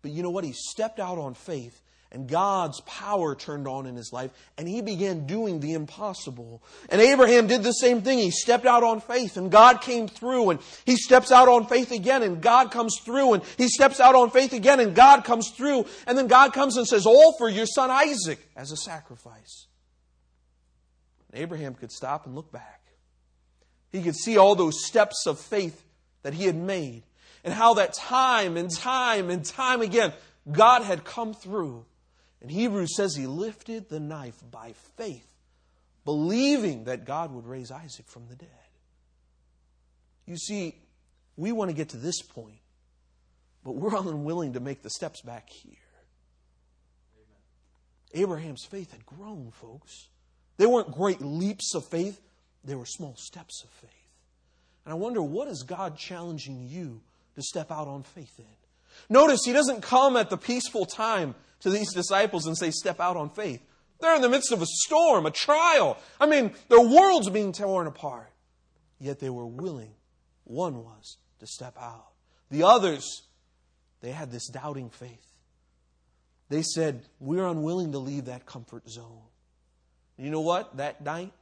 But 0.01 0.13
you 0.13 0.23
know 0.23 0.31
what? 0.31 0.45
He 0.45 0.53
stepped 0.53 0.99
out 0.99 1.19
on 1.19 1.35
faith 1.35 1.82
and 2.13 2.29
God's 2.29 2.81
power 2.83 3.35
turned 3.35 3.67
on 3.67 3.87
in 3.87 3.97
his 3.97 4.13
life, 4.13 4.31
and 4.59 4.69
he 4.69 4.83
began 4.83 5.27
doing 5.27 5.61
the 5.61 5.73
impossible. 5.73 6.63
And 6.91 7.01
Abraham 7.01 7.47
did 7.47 7.63
the 7.63 7.73
same 7.73 8.03
thing. 8.03 8.19
He 8.19 8.31
stepped 8.31 8.67
out 8.67 8.85
on 8.85 9.01
faith, 9.01 9.39
and 9.39 9.51
God 9.51 9.81
came 9.81 10.09
through, 10.09 10.51
and 10.51 10.61
he 10.85 10.97
steps 10.97 11.33
out 11.33 11.49
on 11.49 11.67
faith 11.67 11.91
again, 11.91 12.23
and 12.23 12.43
God 12.43 12.71
comes 12.71 13.01
through, 13.03 13.33
and 13.33 13.43
he 13.57 13.67
steps 13.67 13.99
out 13.99 14.15
on 14.15 14.31
faith 14.31 14.53
again, 14.53 14.79
and 14.79 14.95
God 14.95 15.25
comes 15.25 15.51
through, 15.57 15.87
and 16.07 16.19
then 16.19 16.27
God 16.27 16.53
comes 16.53 16.77
and 16.77 16.87
says, 16.87 17.07
All 17.07 17.35
for 17.39 17.49
your 17.49 17.67
son 17.67 17.91
Isaac 17.91 18.39
as 18.55 18.73
a 18.73 18.77
sacrifice. 18.77 19.67
And 21.31 21.41
Abraham 21.41 21.75
could 21.75 21.91
stop 21.91 22.27
and 22.27 22.35
look 22.35 22.53
back. 22.53 22.83
He 23.91 24.03
could 24.03 24.17
see 24.17 24.37
all 24.37 24.55
those 24.55 24.85
steps 24.85 25.27
of 25.27 25.41
faith 25.41 25.83
that 26.25 26.35
he 26.35 26.45
had 26.45 26.57
made, 26.57 27.05
and 27.43 27.55
how 27.55 27.75
that 27.75 27.95
time 27.95 28.59
and 28.59 28.71
time 28.71 29.31
and 29.31 29.43
time 29.43 29.81
again, 29.81 30.13
God 30.51 30.83
had 30.83 31.05
come 31.05 31.33
through 31.33 31.87
and 32.43 32.51
Hebrews 32.51 32.97
says 32.97 33.15
he 33.15 33.29
lifted 33.29 33.89
the 33.89 34.01
knife 34.01 34.43
by 34.51 34.75
faith, 34.97 35.29
believing 36.05 36.85
that 36.85 37.05
God 37.05 37.33
would 37.33 37.47
raise 37.47 37.71
Isaac 37.71 38.09
from 38.09 38.27
the 38.29 38.35
dead. 38.35 38.49
You 40.27 40.37
see, 40.37 40.75
we 41.37 41.53
want 41.53 41.71
to 41.71 41.77
get 41.77 41.91
to 41.91 41.97
this 41.97 42.21
point, 42.21 42.59
but 43.65 43.77
we're 43.77 43.97
unwilling 43.97 44.55
to 44.55 44.61
make 44.61 44.83
the 44.83 44.91
steps 44.91 45.21
back 45.21 45.49
here. 45.49 45.77
Amen. 47.15 48.25
Abraham's 48.25 48.65
faith 48.65 48.91
had 48.91 49.07
grown, 49.07 49.53
folks. 49.53 50.09
They 50.57 50.67
weren't 50.67 50.91
great 50.93 51.21
leaps 51.21 51.77
of 51.77 51.87
faith, 51.87 52.21
they 52.65 52.75
were 52.75 52.87
small 52.87 53.15
steps 53.17 53.63
of 53.63 53.71
faith. 53.71 53.91
And 54.85 54.93
I 54.93 54.97
wonder, 54.97 55.23
what 55.23 55.47
is 55.47 55.63
God 55.63 55.97
challenging 55.97 56.67
you 56.69 57.03
to 57.37 57.43
step 57.43 57.71
out 57.71 57.87
on 57.87 58.03
faith 58.03 58.35
in? 58.39 58.62
Notice 59.09 59.41
he 59.45 59.53
doesn't 59.53 59.83
come 59.83 60.17
at 60.17 60.31
the 60.31 60.37
peaceful 60.37 60.87
time 60.87 61.35
to 61.61 61.71
these 61.71 61.93
disciples 61.93 62.47
and 62.47 62.57
say, 62.57 62.71
Step 62.71 63.01
out 63.01 63.17
on 63.17 63.31
faith. 63.31 63.63
They're 64.01 64.17
in 64.17 64.23
the 64.23 64.29
midst 64.29 64.51
of 64.51 64.61
a 64.61 64.67
storm, 64.67 65.27
a 65.27 65.31
trial. 65.31 65.97
I 66.21 66.27
mean, 66.27 66.53
their 66.69 66.81
world's 66.81 67.31
being 67.31 67.53
torn 67.53 67.87
apart. 67.87 68.33
Yet 68.99 69.21
they 69.21 69.31
were 69.31 69.47
willing. 69.47 69.93
One 70.45 70.83
was 70.85 71.19
to 71.39 71.47
step 71.47 71.77
out. 71.81 72.09
The 72.51 72.65
others, 72.65 73.23
they 74.01 74.11
had 74.11 74.31
this 74.33 74.49
doubting 74.49 74.91
faith. 74.91 75.33
They 76.49 76.63
said, 76.63 77.03
We're 77.21 77.47
unwilling 77.47 77.93
to 77.93 77.99
leave 77.99 78.27
that 78.27 78.45
comfort 78.45 78.89
zone. 78.89 79.23
You 80.19 80.31
know 80.31 80.41
what? 80.41 80.77
That 80.77 81.03
night, 81.03 81.33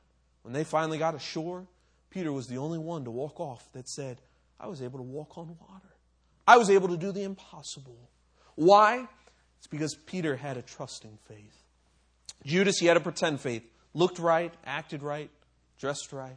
when 0.43 0.55
they 0.55 0.65
finally 0.65 0.99
got 0.99 1.15
ashore, 1.15 1.67
Peter 2.11 2.33
was 2.33 2.47
the 2.47 2.59
only 2.59 2.79
one 2.79 3.05
to 3.05 3.11
walk 3.11 3.41
off 3.41 3.67
that 3.73 3.89
said, 3.89 4.21
I 4.59 4.67
was 4.67 4.83
able 4.83 4.99
to 4.99 5.05
walk 5.05 5.39
on 5.39 5.57
water. 5.61 5.90
I 6.51 6.57
was 6.57 6.69
able 6.69 6.89
to 6.89 6.97
do 6.97 7.13
the 7.13 7.23
impossible. 7.23 8.11
Why? 8.57 9.07
It's 9.59 9.69
because 9.69 9.95
Peter 9.95 10.35
had 10.35 10.57
a 10.57 10.63
trusting 10.63 11.17
faith. 11.29 11.63
Judas, 12.45 12.79
he 12.81 12.87
had 12.87 12.97
a 12.97 13.01
pretend 13.01 13.41
faith. 13.41 13.63
Looked 13.95 14.19
right, 14.19 14.53
acted 14.65 15.05
right, 15.05 15.31
dressed 15.79 16.13
right. 16.13 16.37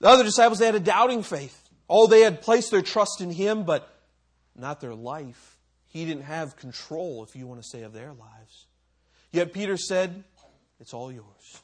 The 0.00 0.08
other 0.08 0.22
disciples, 0.22 0.58
they 0.58 0.66
had 0.66 0.74
a 0.74 0.80
doubting 0.80 1.22
faith. 1.22 1.58
Oh, 1.88 2.06
they 2.06 2.20
had 2.20 2.42
placed 2.42 2.70
their 2.70 2.82
trust 2.82 3.22
in 3.22 3.30
him, 3.30 3.64
but 3.64 3.88
not 4.54 4.82
their 4.82 4.94
life. 4.94 5.56
He 5.86 6.04
didn't 6.04 6.24
have 6.24 6.56
control, 6.56 7.24
if 7.24 7.34
you 7.34 7.46
want 7.46 7.62
to 7.62 7.66
say, 7.66 7.84
of 7.84 7.94
their 7.94 8.12
lives. 8.12 8.66
Yet 9.32 9.54
Peter 9.54 9.78
said, 9.78 10.24
It's 10.78 10.92
all 10.92 11.10
yours. 11.10 11.62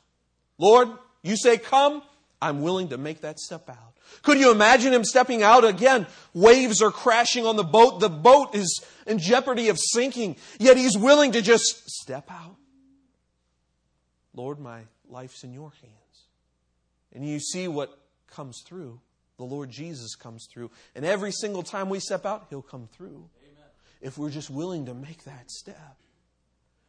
Lord, 0.56 0.88
you 1.22 1.36
say 1.36 1.58
come, 1.58 2.00
I'm 2.42 2.62
willing 2.62 2.88
to 2.88 2.98
make 2.98 3.20
that 3.20 3.38
step 3.38 3.68
out. 3.68 3.94
Could 4.22 4.38
you 4.38 4.50
imagine 4.50 4.92
him 4.92 5.04
stepping 5.04 5.42
out 5.42 5.64
again? 5.64 6.06
Waves 6.34 6.82
are 6.82 6.90
crashing 6.90 7.46
on 7.46 7.56
the 7.56 7.64
boat. 7.64 8.00
The 8.00 8.08
boat 8.08 8.54
is 8.54 8.84
in 9.06 9.18
jeopardy 9.18 9.68
of 9.68 9.78
sinking, 9.78 10.36
yet 10.58 10.76
he's 10.76 10.96
willing 10.96 11.32
to 11.32 11.42
just 11.42 11.88
step 11.90 12.30
out. 12.30 12.56
Lord, 14.34 14.58
my 14.58 14.82
life's 15.08 15.44
in 15.44 15.52
your 15.52 15.72
hands. 15.82 15.94
And 17.12 17.26
you 17.26 17.40
see 17.40 17.68
what 17.68 17.98
comes 18.28 18.62
through. 18.66 19.00
The 19.36 19.44
Lord 19.44 19.70
Jesus 19.70 20.14
comes 20.14 20.46
through. 20.52 20.70
And 20.94 21.04
every 21.04 21.32
single 21.32 21.62
time 21.62 21.88
we 21.88 21.98
step 21.98 22.24
out, 22.26 22.46
he'll 22.50 22.62
come 22.62 22.88
through. 22.92 23.28
Amen. 23.42 23.68
If 24.00 24.18
we're 24.18 24.30
just 24.30 24.50
willing 24.50 24.86
to 24.86 24.94
make 24.94 25.24
that 25.24 25.50
step. 25.50 25.96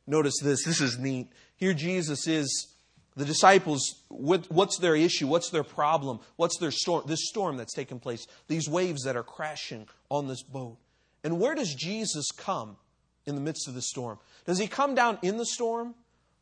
Notice 0.06 0.40
this. 0.42 0.66
This 0.66 0.82
is 0.82 0.98
neat. 1.00 1.32
Here 1.56 1.74
Jesus 1.74 2.28
is 2.28 2.68
the 3.16 3.26
disciples, 3.26 4.04
what's 4.10 4.78
their 4.80 4.96
issue? 4.96 5.28
What's 5.28 5.50
their 5.50 5.64
problem? 5.64 6.20
What's 6.38 6.58
their 6.60 6.72
storm? 6.72 7.04
This 7.08 7.28
storm 7.28 7.58
that's 7.58 7.74
taken 7.74 8.00
place, 8.00 8.26
these 8.48 8.70
waves 8.70 9.04
that 9.04 9.16
are 9.18 9.24
crashing 9.24 9.88
on 10.10 10.28
this 10.28 10.44
boat. 10.44 10.78
And 11.24 11.40
where 11.40 11.56
does 11.56 11.76
Jesus 11.76 12.32
come 12.32 12.78
in 13.26 13.36
the 13.36 13.42
midst 13.42 13.68
of 13.68 13.74
the 13.74 13.82
storm? 13.82 14.18
Does 14.46 14.60
he 14.60 14.68
come 14.68 14.96
down 14.96 15.20
in 15.22 15.38
the 15.38 15.46
storm 15.46 15.94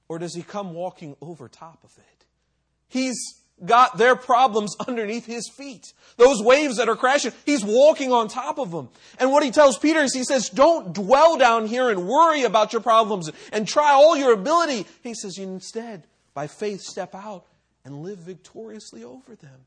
or 0.08 0.20
does 0.20 0.36
he 0.36 0.44
come 0.44 0.74
walking 0.74 1.16
over 1.22 1.48
top 1.48 1.84
of 1.84 1.92
it? 1.98 2.26
He's 2.88 3.18
got 3.66 3.98
their 3.98 4.16
problems 4.16 4.76
underneath 4.88 5.26
his 5.26 5.50
feet. 5.50 5.92
Those 6.16 6.42
waves 6.42 6.78
that 6.78 6.88
are 6.88 6.96
crashing, 6.96 7.34
he's 7.46 7.66
walking 7.66 8.14
on 8.14 8.30
top 8.30 8.58
of 8.58 8.72
them. 8.72 8.90
And 9.20 9.32
what 9.32 9.44
he 9.44 9.52
tells 9.52 9.78
Peter 9.78 10.00
is 10.00 10.14
he 10.14 10.24
says, 10.24 10.50
don't 10.50 10.94
dwell 10.94 11.38
down 11.38 11.66
here 11.66 11.90
and 11.90 12.08
worry 12.08 12.44
about 12.44 12.72
your 12.72 12.82
problems 12.82 13.30
and 13.52 13.68
try 13.68 13.92
all 13.92 14.16
your 14.16 14.34
ability. 14.34 14.86
He 15.04 15.14
says, 15.14 15.38
instead, 15.38 16.04
by 16.39 16.47
faith, 16.47 16.80
step 16.80 17.13
out 17.13 17.43
and 17.84 18.02
live 18.02 18.19
victoriously 18.19 19.04
over 19.04 19.36
them. 19.36 19.60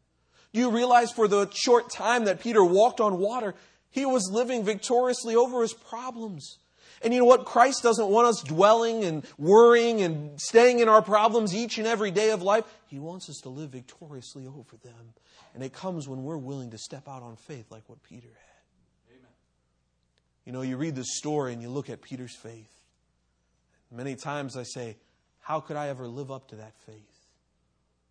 Do 0.55 0.61
you 0.61 0.71
realize 0.71 1.13
for 1.13 1.29
the 1.29 1.51
short 1.53 1.91
time 1.91 2.25
that 2.25 2.41
Peter 2.41 2.65
walked 2.65 2.99
on 2.99 3.19
water, 3.19 3.55
he 3.91 4.07
was 4.07 4.31
living 4.33 4.65
victoriously 4.65 5.37
over 5.37 5.61
his 5.61 5.75
problems? 5.75 6.57
And 7.03 7.13
you 7.13 7.21
know 7.21 7.27
what? 7.27 7.45
Christ 7.45 7.83
doesn't 7.83 8.09
want 8.09 8.29
us 8.29 8.43
dwelling 8.43 9.05
and 9.05 9.23
worrying 9.37 10.01
and 10.01 10.41
staying 10.41 10.79
in 10.79 10.89
our 10.89 11.03
problems 11.03 11.55
each 11.55 11.77
and 11.77 11.87
every 11.87 12.11
day 12.11 12.31
of 12.31 12.41
life. 12.41 12.65
He 12.87 12.99
wants 12.99 13.29
us 13.29 13.41
to 13.43 13.51
live 13.51 13.69
victoriously 13.69 14.47
over 14.47 14.79
them. 14.83 15.13
And 15.53 15.63
it 15.63 15.75
comes 15.75 16.09
when 16.09 16.23
we're 16.23 16.39
willing 16.39 16.71
to 16.71 16.79
step 16.79 17.07
out 17.07 17.23
on 17.23 17.37
faith 17.37 17.71
like 17.71 17.87
what 17.87 18.03
Peter 18.03 18.29
had. 18.29 19.17
Amen. 19.19 19.33
You 20.47 20.53
know, 20.53 20.63
you 20.63 20.79
read 20.79 20.95
this 20.95 21.19
story 21.19 21.53
and 21.53 21.61
you 21.61 21.69
look 21.69 21.91
at 21.91 22.01
Peter's 22.01 22.35
faith. 22.35 22.71
Many 23.91 24.15
times 24.15 24.57
I 24.57 24.63
say, 24.63 24.97
how 25.43 25.61
could 25.61 25.77
I 25.77 25.89
ever 25.89 26.09
live 26.09 26.31
up 26.31 26.49
to 26.49 26.57
that 26.57 26.73
faith? 26.87 26.97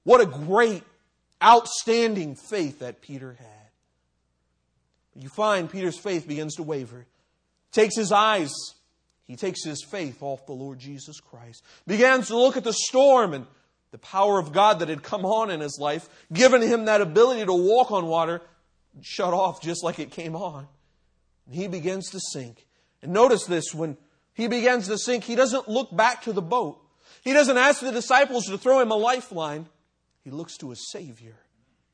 What 0.03 0.21
a 0.21 0.25
great, 0.25 0.83
outstanding 1.43 2.35
faith 2.35 2.79
that 2.79 3.01
Peter 3.01 3.35
had. 3.39 3.47
You 5.15 5.29
find 5.29 5.69
Peter's 5.69 5.97
faith 5.97 6.27
begins 6.27 6.55
to 6.55 6.63
waver. 6.63 7.05
Takes 7.71 7.95
his 7.95 8.11
eyes, 8.11 8.51
he 9.25 9.35
takes 9.35 9.63
his 9.63 9.83
faith 9.83 10.21
off 10.21 10.45
the 10.45 10.53
Lord 10.53 10.79
Jesus 10.79 11.19
Christ. 11.19 11.63
Begins 11.87 12.27
to 12.27 12.37
look 12.37 12.57
at 12.57 12.63
the 12.63 12.73
storm 12.73 13.33
and 13.33 13.45
the 13.91 13.97
power 13.97 14.39
of 14.39 14.53
God 14.53 14.79
that 14.79 14.89
had 14.89 15.03
come 15.03 15.25
on 15.25 15.49
in 15.49 15.59
his 15.59 15.77
life, 15.79 16.09
given 16.31 16.61
him 16.61 16.85
that 16.85 17.01
ability 17.01 17.45
to 17.45 17.53
walk 17.53 17.91
on 17.91 18.07
water, 18.07 18.41
shut 19.01 19.33
off 19.33 19.61
just 19.61 19.83
like 19.83 19.99
it 19.99 20.11
came 20.11 20.35
on. 20.35 20.67
And 21.45 21.55
he 21.55 21.67
begins 21.67 22.09
to 22.11 22.19
sink. 22.33 22.65
And 23.01 23.13
notice 23.13 23.45
this 23.45 23.73
when 23.73 23.97
he 24.33 24.47
begins 24.47 24.87
to 24.87 24.97
sink, 24.97 25.23
he 25.23 25.35
doesn't 25.35 25.67
look 25.67 25.95
back 25.95 26.23
to 26.23 26.33
the 26.33 26.41
boat. 26.41 26.81
He 27.21 27.33
doesn't 27.33 27.57
ask 27.57 27.81
the 27.81 27.91
disciples 27.91 28.45
to 28.45 28.57
throw 28.57 28.79
him 28.79 28.91
a 28.91 28.95
lifeline. 28.95 29.67
He 30.23 30.31
looks 30.31 30.57
to 30.57 30.71
his 30.71 30.91
Savior. 30.91 31.35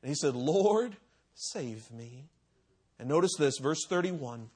And 0.02 0.08
he 0.08 0.14
said, 0.14 0.34
Lord, 0.34 0.96
save 1.34 1.90
me. 1.90 2.24
And 2.98 3.08
notice 3.08 3.36
this, 3.38 3.58
verse 3.58 3.84
31. 3.88 4.48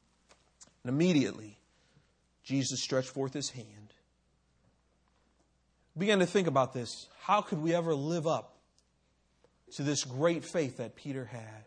And 0.84 0.92
immediately, 0.92 1.58
Jesus 2.42 2.82
stretched 2.82 3.10
forth 3.10 3.34
his 3.34 3.50
hand. 3.50 3.66
Began 5.96 6.20
to 6.20 6.26
think 6.26 6.48
about 6.48 6.72
this. 6.72 7.08
How 7.20 7.42
could 7.42 7.62
we 7.62 7.74
ever 7.74 7.94
live 7.94 8.26
up 8.26 8.56
to 9.76 9.82
this 9.82 10.04
great 10.04 10.44
faith 10.44 10.78
that 10.78 10.96
Peter 10.96 11.26
had? 11.26 11.66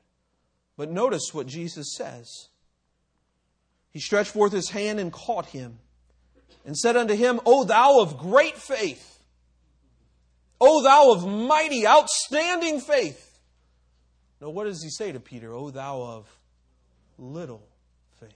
But 0.77 0.91
notice 0.91 1.29
what 1.31 1.47
Jesus 1.47 1.95
says. 1.95 2.49
He 3.91 3.99
stretched 3.99 4.31
forth 4.31 4.51
his 4.51 4.71
hand 4.71 4.99
and 4.99 5.13
caught 5.13 5.45
him 5.47 5.79
and 6.65 6.75
said 6.75 6.97
unto 6.97 7.15
him, 7.15 7.39
O 7.45 7.63
thou 7.63 7.99
of 7.99 8.17
great 8.17 8.57
faith, 8.57 9.19
O 10.59 10.81
thou 10.83 11.11
of 11.11 11.27
mighty, 11.27 11.85
outstanding 11.85 12.79
faith. 12.79 13.39
Now, 14.41 14.49
what 14.49 14.65
does 14.65 14.81
he 14.81 14.89
say 14.89 15.11
to 15.11 15.19
Peter? 15.19 15.53
O 15.53 15.69
thou 15.69 16.01
of 16.01 16.39
little 17.17 17.65
faith. 18.19 18.31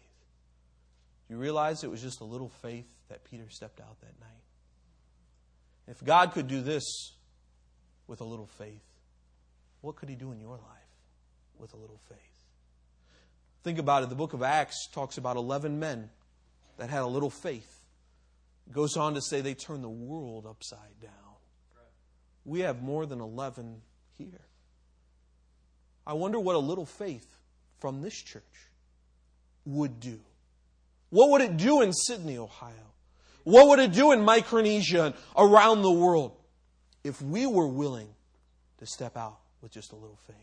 You 1.30 1.38
realize 1.38 1.84
it 1.84 1.90
was 1.90 2.02
just 2.02 2.22
a 2.22 2.26
little 2.26 2.50
faith 2.62 2.88
that 3.10 3.24
Peter 3.24 3.46
stepped 3.50 3.80
out 3.80 4.00
that 4.02 4.20
night? 4.20 4.30
If 5.88 6.04
God 6.04 6.34
could 6.34 6.48
do 6.48 6.62
this 6.62 7.14
with 8.08 8.22
a 8.22 8.26
little 8.26 8.48
faith, 8.48 8.84
what 9.82 9.96
could 9.96 10.10
he 10.10 10.16
do 10.16 10.32
in 10.32 10.40
your 10.40 10.52
life 10.52 10.62
with 11.58 11.74
a 11.74 11.78
little 11.78 12.00
faith? 12.08 12.18
Think 13.64 13.80
about 13.80 14.04
it. 14.04 14.10
The 14.10 14.16
book 14.16 14.34
of 14.34 14.44
Acts 14.44 14.88
talks 14.92 15.18
about 15.18 15.36
11 15.36 15.80
men 15.80 16.10
that 16.78 16.90
had 16.90 17.02
a 17.02 17.08
little 17.08 17.30
faith 17.30 17.79
goes 18.72 18.98
on 18.98 19.16
to 19.16 19.22
say 19.22 19.42
they 19.42 19.54
turn 19.54 19.82
the 19.82 19.90
world 19.90 20.46
upside 20.46 21.00
down. 21.02 21.12
We 22.46 22.62
have 22.62 22.82
more 22.82 23.06
than 23.06 23.20
11 23.20 23.82
here. 24.18 24.42
I 26.06 26.14
wonder 26.14 26.40
what 26.40 26.56
a 26.56 26.60
little 26.60 26.86
faith 26.86 27.28
from 27.80 28.02
this 28.02 28.16
church 28.16 28.44
would 29.66 30.00
do. 30.00 30.20
What 31.10 31.32
would 31.32 31.42
it 31.42 31.58
do 31.58 31.82
in 31.82 31.94
Sidney, 31.94 32.38
Ohio? 32.38 32.74
What 33.44 33.68
would 33.70 33.80
it 33.80 33.92
do 33.92 34.12
in 34.12 34.22
Micronesia 34.22 35.06
and 35.06 35.16
around 35.36 35.82
the 35.82 35.92
world 35.92 36.36
if 37.04 37.22
we 37.22 37.48
were 37.48 37.68
willing 37.68 38.10
to 38.78 38.86
step 38.86 39.18
out 39.18 39.40
with 39.62 39.72
just 39.72 39.92
a 39.92 39.96
little 39.96 40.20
faith? 40.28 40.36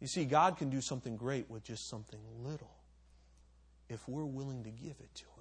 You 0.00 0.06
see, 0.06 0.24
God 0.24 0.56
can 0.56 0.70
do 0.70 0.80
something 0.80 1.16
great 1.16 1.50
with 1.50 1.64
just 1.64 1.88
something 1.88 2.20
little 2.42 2.74
if 3.88 4.06
we're 4.08 4.24
willing 4.24 4.64
to 4.64 4.70
give 4.70 4.96
it 5.00 5.14
to 5.14 5.24
Him. 5.24 5.33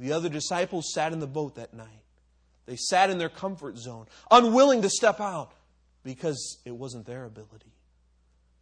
The 0.00 0.12
other 0.12 0.30
disciples 0.30 0.92
sat 0.94 1.12
in 1.12 1.20
the 1.20 1.26
boat 1.26 1.56
that 1.56 1.74
night. 1.74 1.86
They 2.64 2.76
sat 2.76 3.10
in 3.10 3.18
their 3.18 3.28
comfort 3.28 3.76
zone, 3.76 4.06
unwilling 4.30 4.80
to 4.82 4.88
step 4.88 5.20
out 5.20 5.52
because 6.02 6.58
it 6.64 6.74
wasn't 6.74 7.04
their 7.04 7.26
ability. 7.26 7.72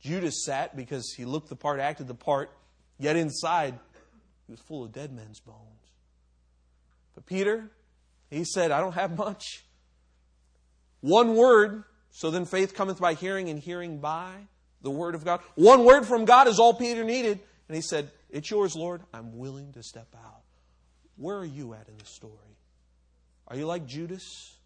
Judas 0.01 0.45
sat 0.45 0.77
because 0.77 1.15
he 1.17 1.25
looked 1.25 1.49
the 1.49 1.57
part, 1.57 1.79
acted 1.79 2.09
the 2.09 2.15
part, 2.15 2.51
yet 2.99 3.17
inside 3.17 3.79
he 4.47 4.53
was 4.53 4.61
full 4.61 4.85
of 4.85 4.93
dead 4.93 5.13
men's 5.13 5.39
bones. 5.39 5.93
But 7.15 7.25
Peter, 7.25 7.71
he 8.31 8.45
said, 8.45 8.73
I 8.73 8.81
don't 8.81 8.95
have 8.95 9.17
much. 9.17 9.65
One 11.01 11.37
word, 11.37 11.85
so 12.11 12.33
then 12.33 12.47
faith 12.47 12.75
cometh 12.75 13.01
by 13.01 13.15
hearing, 13.15 13.49
and 13.49 13.61
hearing 13.61 13.99
by 13.99 14.33
the 14.83 14.91
word 14.91 15.15
of 15.15 15.25
God. 15.25 15.41
One 15.55 15.85
word 15.85 16.05
from 16.05 16.25
God 16.25 16.49
is 16.49 16.59
all 16.59 16.75
Peter 16.75 17.05
needed. 17.05 17.39
And 17.69 17.77
he 17.77 17.83
said, 17.83 18.11
It's 18.31 18.51
yours, 18.51 18.75
Lord. 18.75 19.03
I'm 19.13 19.39
willing 19.39 19.73
to 19.75 19.83
step 19.83 20.09
out. 20.17 20.43
Where 21.19 21.37
are 21.37 21.45
you 21.45 21.75
at 21.75 21.89
in 21.89 21.99
the 21.99 22.05
story? 22.05 22.33
Are 23.49 23.57
you 23.57 23.67
like 23.67 23.87
Judas? 23.87 24.57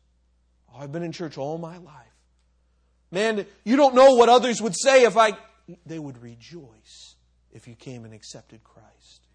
Oh, 0.72 0.80
I've 0.80 0.92
been 0.92 1.02
in 1.02 1.12
church 1.12 1.38
all 1.38 1.58
my 1.58 1.78
life. 1.78 2.06
Man, 3.10 3.46
you 3.64 3.76
don't 3.76 3.94
know 3.94 4.14
what 4.14 4.28
others 4.28 4.60
would 4.60 4.74
say 4.76 5.04
if 5.04 5.16
I. 5.16 5.32
They 5.86 5.98
would 5.98 6.22
rejoice 6.22 7.16
if 7.52 7.66
you 7.66 7.74
came 7.74 8.04
and 8.04 8.12
accepted 8.12 8.62
Christ. 8.64 9.26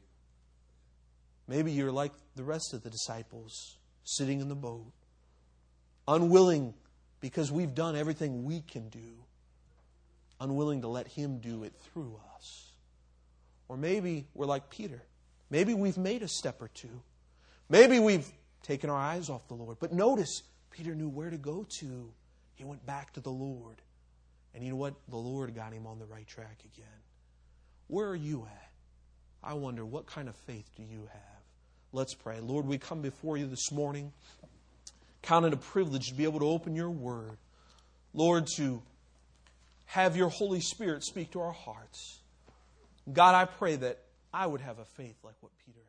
Maybe 1.47 1.71
you're 1.71 1.91
like 1.91 2.12
the 2.36 2.43
rest 2.43 2.73
of 2.73 2.84
the 2.84 2.89
disciples 2.89 3.77
sitting 4.03 4.41
in 4.41 4.49
the 4.49 4.56
boat, 4.56 4.91
unwilling 6.08 6.73
because 7.19 7.51
we've 7.51 7.73
done 7.73 7.95
everything 7.95 8.43
we 8.43 8.62
can 8.62 8.89
do, 8.89 9.23
unwilling 10.39 10.82
to 10.82 10.88
let 10.88 11.08
Him 11.08 11.39
do 11.39 11.63
it 11.63 11.73
through 11.75 12.19
us. 12.36 12.71
Or 13.69 13.77
maybe 13.77 14.27
we're 14.34 14.45
like 14.45 14.69
Peter. 14.69 15.01
Maybe 15.49 15.73
we've 15.73 15.97
made 15.97 16.23
a 16.23 16.27
step 16.27 16.62
or 16.62 16.67
two. 16.67 17.01
Maybe 17.69 17.99
we've 17.99 18.27
taken 18.63 18.89
our 18.89 18.97
eyes 18.97 19.30
off 19.30 19.47
the 19.47 19.53
Lord. 19.53 19.77
But 19.80 19.93
notice, 19.93 20.43
Peter 20.71 20.95
knew 20.95 21.10
where 21.10 21.30
to 21.30 21.38
go 21.38 21.65
to. 21.80 22.12
He 22.56 22.63
went 22.63 22.86
back 22.86 23.13
to 23.13 23.19
the 23.19 23.32
Lord. 23.32 23.82
And 24.53 24.63
you 24.63 24.71
know 24.71 24.77
what? 24.77 24.95
The 25.10 25.17
Lord 25.17 25.53
got 25.53 25.73
him 25.73 25.86
on 25.86 25.99
the 25.99 26.06
right 26.06 26.27
track 26.27 26.60
again. 26.73 26.88
Where 27.88 28.08
are 28.08 28.15
you 28.15 28.45
at? 28.45 28.71
I 29.43 29.53
wonder, 29.53 29.86
what 29.86 30.08
kind 30.08 30.27
of 30.27 30.36
faith 30.36 30.69
do 30.75 30.84
you 30.84 31.08
have? 31.12 31.43
Let's 31.93 32.13
pray. 32.13 32.39
Lord, 32.41 32.65
we 32.65 32.77
come 32.77 33.01
before 33.01 33.38
you 33.38 33.47
this 33.47 33.71
morning. 33.71 34.12
Count 35.21 35.45
it 35.45 35.53
a 35.53 35.58
privilege 35.58 36.10
to 36.10 36.13
be 36.13 36.23
able 36.23 36.39
to 36.39 36.47
open 36.47 36.75
your 36.75 36.89
word. 36.89 37.38
Lord, 38.13 38.47
to 38.58 38.82
have 39.86 40.17
your 40.17 40.30
Holy 40.30 40.60
Spirit 40.60 41.03
speak 41.03 41.32
to 41.32 41.41
our 41.41 41.51
hearts. 41.51 42.19
God, 43.12 43.36
I 43.36 43.45
pray 43.45 43.75
that 43.77 43.99
I 44.34 44.47
would 44.47 44.62
have 44.62 44.80
a 44.80 44.86
faith 44.86 45.15
like 45.23 45.36
what 45.41 45.51
Peter. 45.65 45.80